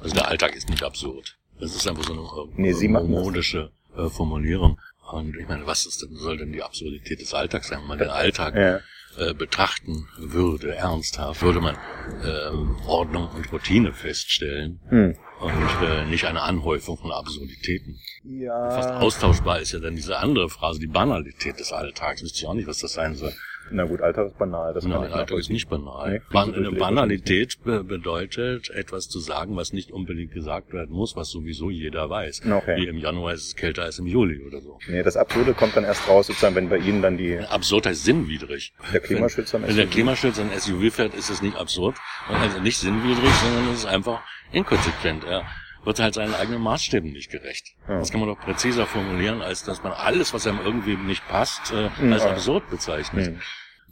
[0.00, 1.36] Also der Alltag ist nicht absurd.
[1.60, 3.02] Das ist einfach so eine äh, Nee, das.
[3.08, 4.80] modische äh, Formulierung.
[5.12, 7.80] Und ich meine, was ist denn, soll denn die Absurdität des Alltags sein?
[7.80, 8.80] Wenn man den Alltag Ja.
[9.18, 11.76] Äh, betrachten würde, ernsthaft, würde man
[12.24, 15.16] ähm, Ordnung und Routine feststellen Hm.
[15.40, 17.98] und äh, nicht eine Anhäufung von Absurditäten.
[18.24, 18.70] Ja.
[18.70, 22.22] Fast austauschbar ist ja dann diese andere Phrase, die Banalität des Alltags.
[22.22, 23.32] Wüsste ich auch nicht, was das sein soll.
[23.70, 24.74] Na gut, Alltag ist banal.
[24.74, 26.12] Das Nein, Alltag ist nicht banal.
[26.12, 31.30] Nee, Ban Banalität be bedeutet, etwas zu sagen, was nicht unbedingt gesagt werden muss, was
[31.30, 32.42] sowieso jeder weiß.
[32.50, 32.76] Okay.
[32.76, 34.78] Wie im Januar ist es kälter als im Juli oder so.
[34.88, 37.38] Nee, das Absurde kommt dann erst raus, sozusagen, wenn bei Ihnen dann die...
[37.38, 38.72] Absurd heißt sinnwidrig.
[38.92, 39.92] Der Klimaschützer am Wenn, wenn der SUV.
[39.94, 41.96] Klimaschützer ein SUV fährt, ist es nicht absurd,
[42.28, 45.24] also nicht sinnwidrig, sondern es ist einfach inkonsequent.
[45.24, 45.44] Er
[45.84, 47.74] wird halt seinen eigenen Maßstäben nicht gerecht.
[47.88, 47.98] Ja.
[47.98, 51.72] Das kann man doch präziser formulieren, als dass man alles, was einem irgendwie nicht passt,
[51.72, 53.26] äh, Hm, als absurd bezeichnet.
[53.26, 53.40] Hm.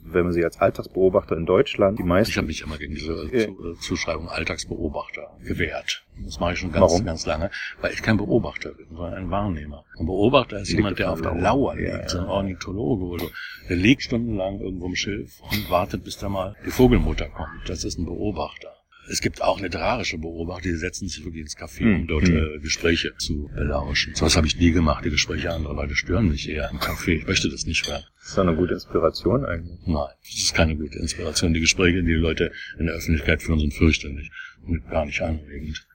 [0.03, 2.30] Wenn man sie als Alltagsbeobachter in Deutschland, die meisten...
[2.30, 3.28] Ich habe mich immer gegen diese.
[3.28, 6.05] Zu äh, Zuschreibung Alltagsbeobachter gewehrt.
[6.24, 7.05] Das mache ich schon ganz, Warum?
[7.05, 7.51] ganz lange,
[7.82, 9.84] weil ich kein Beobachter bin, sondern ein Wahrnehmer.
[9.99, 11.76] Ein Beobachter ist jemand, der auf der Lauer.
[11.76, 12.09] Liegt, ja.
[12.09, 13.30] so ein Ornithologe oder so.
[13.68, 17.68] Der liegt stundenlang irgendwo im Schilf und wartet, bis da mal die Vogelmutter kommt.
[17.68, 18.80] Das ist ein Beobachter.
[19.11, 22.37] Es gibt auch literarische Beobachter, die setzen sich wirklich ins Café, um Hm, dort hm.
[22.37, 24.15] äh, Gespräche zu belauschen.
[24.15, 25.05] So was habe ich nie gemacht.
[25.05, 27.19] Die Gespräche anderer Leute stören mich eher im Café.
[27.19, 28.05] Ich möchte das nicht hören.
[28.21, 29.79] Das ist doch eine gute Inspiration eigentlich.
[29.87, 31.53] Nein, das ist keine gute Inspiration.
[31.55, 34.31] Die Gespräche, die die Leute in der Öffentlichkeit führen, sind fürchterlich
[34.67, 35.87] und gar nicht anregend.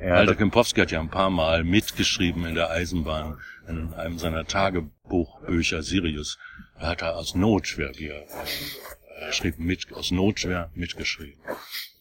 [0.00, 4.18] Ja, Walter das- Kempowski hat ja ein paar Mal mitgeschrieben in der Eisenbahn, in einem
[4.18, 6.38] seiner Tagebuchbücher Sirius.
[6.78, 8.26] Er hat da aus Not schwer, wie er,
[9.20, 11.38] er schrieb mit, aus Not schwer mitgeschrieben.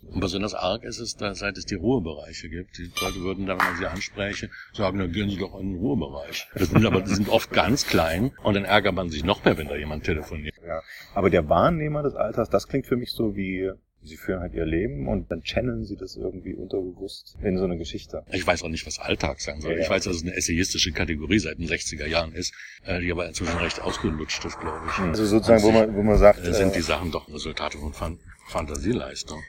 [0.10, 2.78] Und besonders arg ist es, da, seit es die Ruhebereiche gibt.
[2.78, 5.80] Die Leute würden dann, wenn man sie anspräche, sagen, dann gehen Sie doch in den
[5.80, 6.47] Ruhebereich.
[6.56, 9.58] Das sind aber, die sind oft ganz klein und dann ärgert man sich noch mehr,
[9.58, 10.56] wenn da jemand telefoniert.
[10.66, 10.82] Ja.
[11.14, 13.72] Aber der Wahrnehmer des Alters, das klingt für mich so wie,
[14.04, 17.78] sie führen halt ihr Leben und dann channeln sie das irgendwie unterbewusst in so eine
[17.78, 18.24] Geschichte.
[18.32, 19.74] Ich weiß auch nicht, was Alltag sein soll.
[19.74, 22.54] Ja, Ich weiß, dass es eine essayistische Kategorie seit den 60er Jahren ist,
[22.86, 24.99] äh, die aber inzwischen recht ausgelutscht ist, glaube ich.
[24.99, 28.20] Also sozusagen, wo man, wo man sagt, sind äh, die Sachen doch Resultate von Fan
[28.47, 29.41] Fantasieleistung.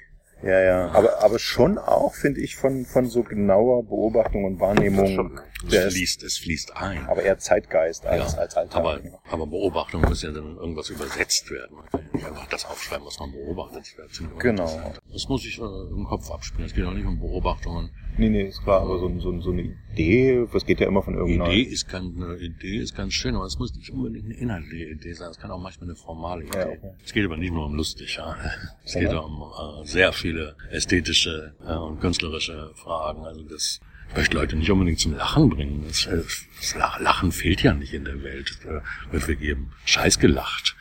[0.45, 0.91] Ja, ja.
[0.93, 5.41] Aber, aber schon auch, finde ich, von, von so genauer Beobachtung und Wahrnehmung.
[5.67, 7.07] Es fließt, es fließt ein.
[7.07, 8.77] aber eher Zeitgeist als, Ja, als Alltag.
[8.81, 11.79] aber, aber Beobachtung muss ja dann irgendwas übersetzt werden.
[12.21, 13.85] Ja das aufschreiben, was man beobachtet.
[14.13, 14.93] Ziemlich Genau.
[15.13, 16.67] Das muss ich äh, im Kopf abspielen.
[16.67, 17.91] Es geht auch nicht um Beobachtungen.
[18.17, 21.15] Nee, nee, ist klar, aber so, so, so eine Idee, das geht ja immer von
[21.15, 21.51] irgendeiner...
[21.53, 24.85] Idee ist, ganz, eine Idee ist ganz schön, aber es muss nicht unbedingt eine inhaltliche
[24.91, 25.31] Idee sein.
[25.31, 26.59] Es kann auch manchmal eine formale Idee.
[26.59, 26.93] Ja, okay.
[27.05, 28.15] Es geht aber nicht nur um lustig.
[28.17, 28.37] Ja.
[28.85, 29.11] Es Sondern?
[29.15, 29.43] geht um
[29.83, 33.25] äh, sehr viele ästhetische äh, und künstlerische Fragen.
[33.25, 35.83] Also das ich möchte Leute nicht unbedingt zum Lachen bringen.
[35.89, 36.19] Das, äh,
[36.61, 38.49] das Lach- Lachen fehlt ja nicht in der Welt.
[38.61, 38.81] Es äh,
[39.13, 39.73] wird wir geben.
[39.87, 40.77] Scheiß gelacht.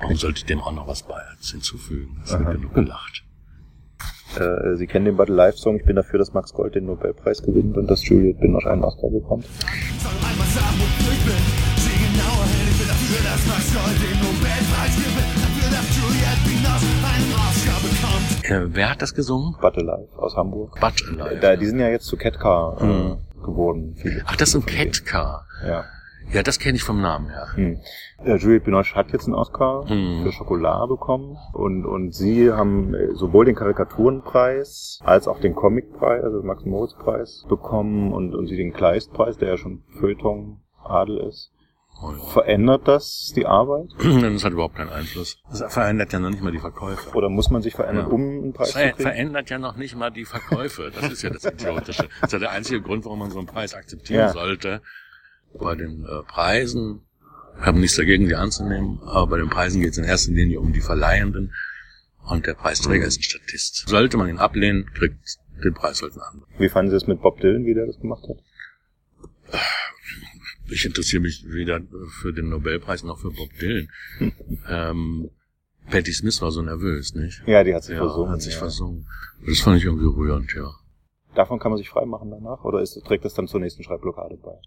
[0.00, 2.20] Warum sollte ich dem auch noch was bei hinzufügen?
[2.24, 2.52] Wird Aha.
[2.52, 3.24] genug gelacht.
[4.38, 7.42] Äh, Sie kennen den Battle Life Song, ich bin dafür, dass Max Gold den Nobelpreis
[7.42, 9.44] gewinnt und dass Juliette Binoche einen Oscar bekommt.
[18.42, 19.54] Äh, wer hat das gesungen?
[19.60, 20.78] Battle Life aus Hamburg.
[20.80, 21.38] Battle Life.
[21.40, 23.16] Da, die sind ja jetzt zu Catcar äh, Mhm.
[23.42, 23.94] geworden.
[24.00, 24.22] Viele.
[24.26, 25.46] Ach, das ist ein Catcar.
[25.66, 25.84] Ja.
[26.32, 27.46] Ja, das kenne ich vom Namen her.
[27.54, 27.80] Hm.
[28.24, 30.22] Äh, Juliette Binoche hat jetzt einen Oscar Hm.
[30.24, 36.22] für Schokolade bekommen und, und sie haben äh, sowohl den Karikaturenpreis als auch den Comicpreis,
[36.24, 41.18] also Max Moritz Preis bekommen und, und sie den Kleistpreis, der ja schon Feuilleton Adel
[41.18, 41.50] ist.
[42.00, 42.18] Oh ja.
[42.32, 43.88] Verändert das die Arbeit?
[43.98, 45.38] Das hat überhaupt keinen Einfluss.
[45.50, 47.10] Das verändert ja noch nicht mal die Verkäufe.
[47.16, 48.12] Oder muss man sich verändern, Ja.
[48.12, 49.02] um einen Preis Ver zu kriegen?
[49.08, 50.92] verändert ja noch nicht mal die Verkäufe.
[50.94, 52.08] Das ist ja das Idiotische.
[52.20, 54.28] Das ist ja der einzige Grund, warum man so einen Preis akzeptieren Ja.
[54.28, 54.80] sollte.
[55.54, 57.02] Bei den äh, Preisen,
[57.58, 60.60] ich habe nichts dagegen, die anzunehmen, aber bei den Preisen geht es in erster Linie
[60.60, 61.52] um die Verleihenden
[62.28, 63.88] und der Preisträger ist ein Statist.
[63.88, 65.18] Sollte man ihn ablehnen, kriegt
[65.64, 66.48] den Preis halt ein anderer.
[66.58, 68.36] Wie fanden Sie es mit Bob Dylan, wie der das gemacht hat?
[70.70, 71.80] Ich interessiere mich weder
[72.20, 73.88] für den Nobelpreis noch für Bob Dylan.
[74.68, 75.30] ähm,
[75.90, 77.42] Patti Smith war so nervös, nicht?
[77.46, 78.58] Ja, die hat sich ja, versungen, Hat sich ja.
[78.58, 79.06] versungen.
[79.46, 80.70] Das fand ich irgendwie rührend, ja.
[81.34, 82.64] Davon kann man sich freimachen danach?
[82.64, 84.58] Oder ist, trägt das dann zur nächsten Schreibblockade bei?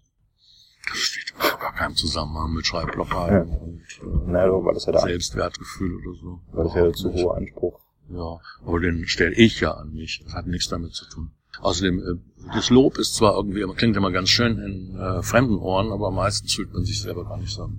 [0.88, 3.56] Das steht in gar keinem Zusammenhang mit Schreibblockaden Ja.
[3.56, 6.40] und äh, Na, aber war das ja der, Selbstwertgefühl oder so.
[6.52, 7.78] war das ja der zu hohe Anspruch.
[8.10, 10.22] Ja, aber den stelle ich ja an mich.
[10.24, 11.30] Das hat nichts damit zu tun.
[11.60, 15.92] Außerdem, äh, das Lob ist zwar irgendwie, klingt immer ganz schön in äh, fremden Ohren,
[15.92, 17.70] aber meistens fühlt man sich selber gar nicht so,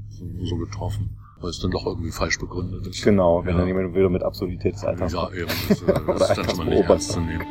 [0.43, 3.03] so getroffen weil es dann doch irgendwie falsch begründet ist.
[3.03, 3.57] Genau, wenn ja.
[3.59, 5.51] dann jemand wieder mit Absurdität des Alltags Ja, eben.
[5.67, 7.45] Das, äh, das ist dann schon mal nicht ernst zu nehmen.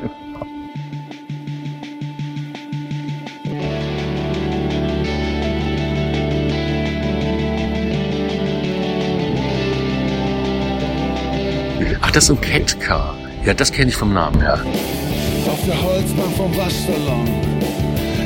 [12.12, 13.14] Das ist ein Ketka.
[13.44, 14.60] Ja, das kenne ich vom Namen her.
[15.46, 17.28] Auf der Holzbank vom Waschsalon,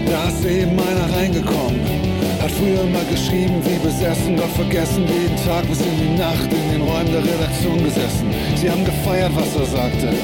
[0.06, 2.06] da ist eben einer reingekommen
[2.46, 6.70] hat früher mal geschrieben, wie besessen, doch vergessen, jeden Tag bis in die Nacht in
[6.70, 8.30] den Räumen der Redaktion gesessen.
[8.54, 10.14] Sie haben gefeiert, was er sagte.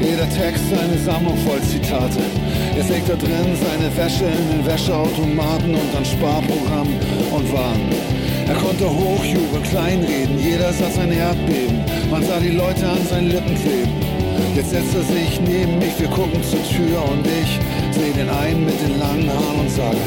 [0.00, 2.22] Jeder Text eine Sammlung voll Zitate.
[2.76, 6.88] Jetzt legt da drin seine Wäsche in den Wäscheautomaten und ein Sparprogramm
[7.34, 7.90] und Waren.
[8.48, 11.80] Er konnte hochjubeln, kleinreden, jeder sah sein Erdbeben.
[12.10, 13.92] Man sah die Leute an seinen Lippen kleben.
[14.54, 17.58] Jetzt setzt er sich neben mich, wir gucken zur Tür und ich
[17.92, 19.98] sehe den einen mit den langen Haaren und sage,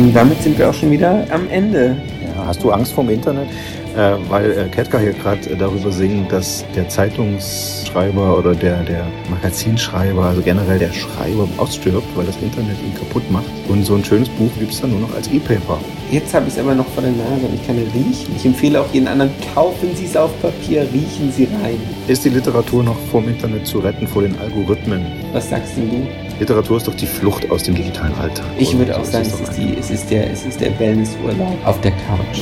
[0.00, 1.94] Und damit sind wir auch schon wieder am Ende.
[2.24, 3.48] Ja, hast du Angst vom Internet?
[3.94, 9.06] Äh, weil äh, Ketka hier gerade äh, darüber singt, dass der Zeitungsschreiber oder der, der
[9.28, 13.44] Magazinschreiber, also generell der Schreiber ausstirbt, weil das Internet ihn kaputt macht.
[13.68, 15.78] Und so ein schönes Buch gibt es dann nur noch als E-Paper.
[16.10, 18.34] Jetzt habe ich es aber noch vor der Nase und ich kann es riechen.
[18.34, 21.78] Ich empfehle auch jeden anderen, kaufen Sie es auf Papier, riechen Sie rein.
[22.08, 25.04] Ist die Literatur noch vom Internet zu retten, vor den Algorithmen?
[25.34, 26.29] Was sagst denn du?
[26.40, 28.46] Literatur ist doch die Flucht aus dem digitalen Alltag.
[28.58, 31.78] Ich würde auch sagen, es ist, die, es, ist der, es ist der Wellnessurlaub auf
[31.82, 32.40] der Couch.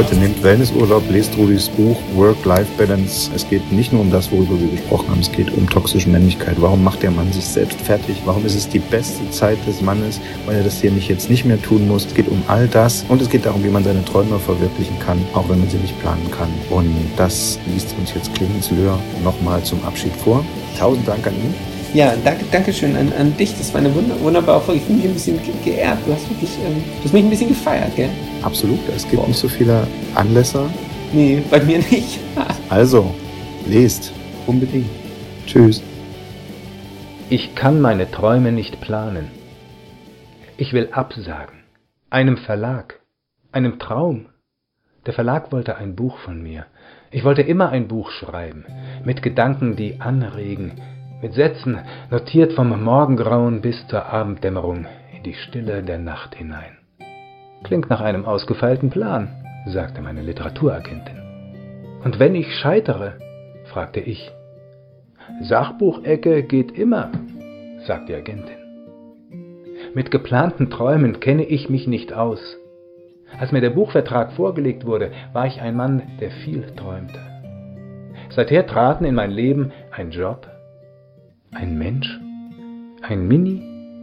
[0.00, 3.30] Leute, nehmt Wellnessurlaub, lest Rudis Buch Work-Life-Balance.
[3.34, 6.56] Es geht nicht nur um das, worüber wir gesprochen haben, es geht um toxische Männlichkeit.
[6.58, 8.16] Warum macht der Mann sich selbst fertig?
[8.24, 11.44] Warum ist es die beste Zeit des Mannes, weil er das hier nicht jetzt nicht
[11.44, 12.06] mehr tun muss?
[12.06, 15.18] Es geht um all das und es geht darum, wie man seine Träume verwirklichen kann,
[15.34, 16.48] auch wenn man sie nicht planen kann.
[16.70, 20.42] Und das liest uns jetzt Clemens Löhr nochmal zum Abschied vor.
[20.78, 21.69] Tausend Dank an ihn.
[21.92, 23.56] Ja, danke, danke schön an, an dich.
[23.58, 24.80] Das war eine wunderbare Folge.
[24.80, 25.98] Ich fühle mich ein bisschen geehrt.
[26.06, 28.10] Du hast wirklich, ähm, du hast mich ein bisschen gefeiert, gell?
[28.42, 28.78] Absolut.
[28.94, 29.26] Es gibt Boah.
[29.26, 30.70] nicht so viele Anlässe.
[31.12, 32.20] Nee, bei mir nicht.
[32.68, 33.12] also,
[33.66, 34.12] lest.
[34.46, 34.86] Unbedingt.
[35.46, 35.82] Tschüss.
[37.28, 39.28] Ich kann meine Träume nicht planen.
[40.58, 41.64] Ich will absagen.
[42.08, 43.00] Einem Verlag.
[43.50, 44.26] Einem Traum.
[45.06, 46.66] Der Verlag wollte ein Buch von mir.
[47.10, 48.64] Ich wollte immer ein Buch schreiben,
[49.04, 50.80] mit Gedanken, die anregen,
[51.22, 51.78] mit Sätzen,
[52.10, 54.86] notiert vom Morgengrauen bis zur Abenddämmerung
[55.16, 56.78] in die Stille der Nacht hinein.
[57.62, 59.28] Klingt nach einem ausgefeilten Plan,
[59.66, 61.20] sagte meine Literaturagentin.
[62.04, 63.14] Und wenn ich scheitere?
[63.64, 64.32] fragte ich.
[65.42, 67.10] Sachbuchecke geht immer,
[67.86, 68.56] sagte die Agentin.
[69.94, 72.40] Mit geplanten Träumen kenne ich mich nicht aus.
[73.38, 77.18] Als mir der Buchvertrag vorgelegt wurde, war ich ein Mann, der viel träumte.
[78.30, 80.48] Seither traten in mein Leben ein Job,
[81.52, 82.18] ein Mensch,
[83.02, 83.62] ein Mini,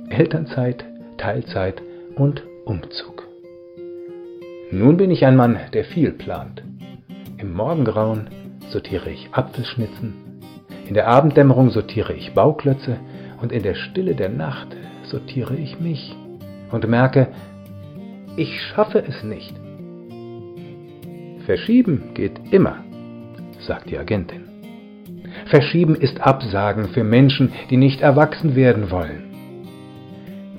[0.09, 0.85] Elternzeit,
[1.17, 1.81] Teilzeit
[2.15, 3.27] und Umzug.
[4.71, 6.63] Nun bin ich ein Mann, der viel plant.
[7.37, 8.29] Im Morgengrauen
[8.69, 10.27] sortiere ich Apfelschnitzen,
[10.87, 12.97] in der Abenddämmerung sortiere ich Bauklötze
[13.41, 14.69] und in der Stille der Nacht
[15.03, 16.15] sortiere ich mich
[16.71, 17.27] und merke,
[18.37, 19.53] ich schaffe es nicht.
[21.45, 22.83] Verschieben geht immer,
[23.59, 24.46] sagt die Agentin.
[25.45, 29.23] Verschieben ist Absagen für Menschen, die nicht erwachsen werden wollen.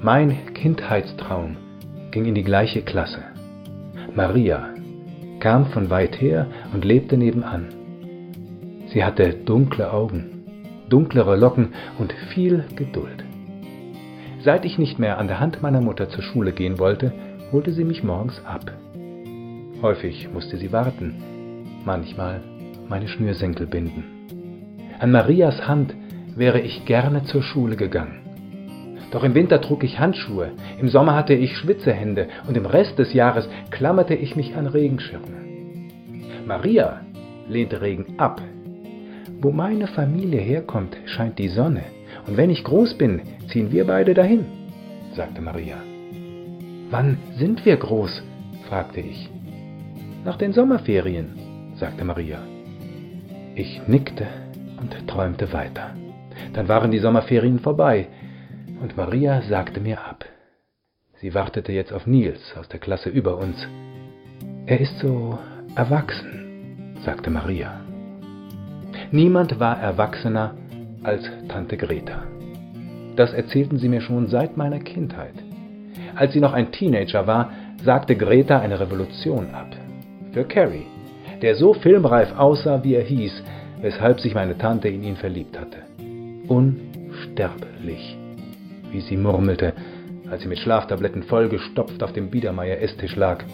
[0.00, 1.56] Mein Kindheitstraum
[2.10, 3.22] ging in die gleiche Klasse.
[4.14, 4.70] Maria
[5.40, 7.66] kam von weit her und lebte nebenan.
[8.86, 10.44] Sie hatte dunkle Augen,
[10.88, 13.24] dunklere Locken und viel Geduld.
[14.40, 17.12] Seit ich nicht mehr an der Hand meiner Mutter zur Schule gehen wollte,
[17.52, 18.72] holte sie mich morgens ab.
[19.82, 21.22] Häufig musste sie warten,
[21.84, 22.40] manchmal
[22.88, 24.17] meine Schnürsenkel binden.
[24.98, 25.94] An Marias Hand
[26.34, 28.22] wäre ich gerne zur Schule gegangen.
[29.12, 30.50] Doch im Winter trug ich Handschuhe,
[30.80, 35.44] im Sommer hatte ich Schwitzehände und im Rest des Jahres klammerte ich mich an Regenschirme.
[36.46, 37.00] Maria
[37.48, 38.42] lehnte Regen ab.
[39.40, 41.84] Wo meine Familie herkommt, scheint die Sonne,
[42.26, 44.46] und wenn ich groß bin, ziehen wir beide dahin,
[45.14, 45.76] sagte Maria.
[46.90, 48.22] Wann sind wir groß?
[48.68, 49.30] fragte ich.
[50.24, 51.38] Nach den Sommerferien,
[51.76, 52.38] sagte Maria.
[53.54, 54.26] Ich nickte
[54.80, 55.94] und träumte weiter.
[56.52, 58.08] Dann waren die Sommerferien vorbei
[58.80, 60.24] und Maria sagte mir ab.
[61.20, 63.56] Sie wartete jetzt auf Nils aus der Klasse über uns.
[64.66, 65.38] Er ist so
[65.74, 67.80] erwachsen, sagte Maria.
[69.10, 70.54] Niemand war erwachsener
[71.02, 72.22] als Tante Greta.
[73.16, 75.34] Das erzählten sie mir schon seit meiner Kindheit.
[76.14, 77.50] Als sie noch ein Teenager war,
[77.82, 79.68] sagte Greta eine Revolution ab.
[80.32, 80.86] Für Carrie,
[81.42, 83.42] der so filmreif aussah, wie er hieß,
[83.80, 85.78] weshalb sich meine Tante in ihn verliebt hatte.
[86.48, 88.16] Unsterblich,
[88.90, 89.74] wie sie murmelte,
[90.30, 93.44] als sie mit Schlaftabletten vollgestopft auf dem Biedermeier-Esstisch lag.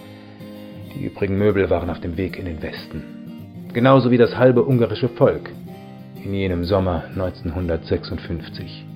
[0.94, 3.02] Die übrigen Möbel waren auf dem Weg in den Westen.
[3.72, 5.50] Genauso wie das halbe ungarische Volk
[6.24, 8.86] in jenem Sommer 1956.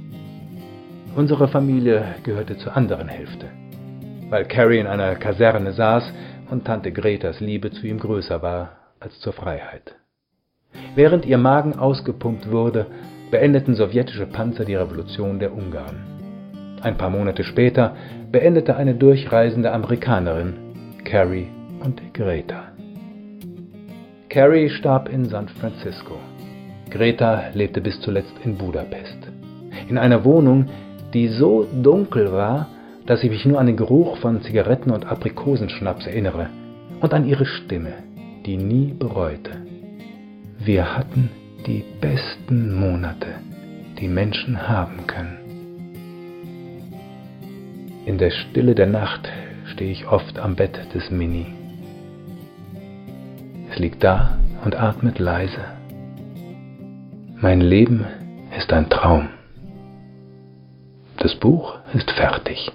[1.17, 3.47] Unsere Familie gehörte zur anderen Hälfte.
[4.31, 6.13] Weil Carrie in einer Kaserne saß
[6.51, 9.98] und Tante Gretas Liebe zu ihm größer war als zur Freiheit.
[10.95, 12.87] Während ihr Magen ausgepumpt wurde,
[13.31, 15.97] beendeten sowjetische Panzer die Revolution der Ungarn.
[16.83, 17.97] Ein paar Monate später
[18.31, 20.55] beendete eine durchreisende Amerikanerin
[21.05, 21.49] Carrie
[21.85, 22.73] und Greta.
[24.29, 26.17] Carrie starb in San Francisco.
[26.91, 29.19] Greta lebte bis zuletzt in Budapest.
[29.89, 30.67] In einer Wohnung,
[31.15, 32.69] die so dunkel war,
[33.07, 36.51] dass ich mich nur an den Geruch von Zigaretten und Aprikosenschnaps erinnere
[37.01, 37.95] und an ihre Stimme,
[38.45, 39.68] die nie bereute.
[40.59, 41.31] Wir hatten
[41.67, 43.27] die besten Monate,
[43.99, 45.39] die Menschen haben können.
[48.07, 49.29] In der Stille der Nacht
[49.73, 51.47] stehe ich oft am Bett des Mini.
[53.71, 55.65] Es liegt da und atmet leise.
[57.37, 58.05] Mein Leben
[58.57, 59.29] ist ein Traum.
[61.19, 62.73] Das Buch ist fertig.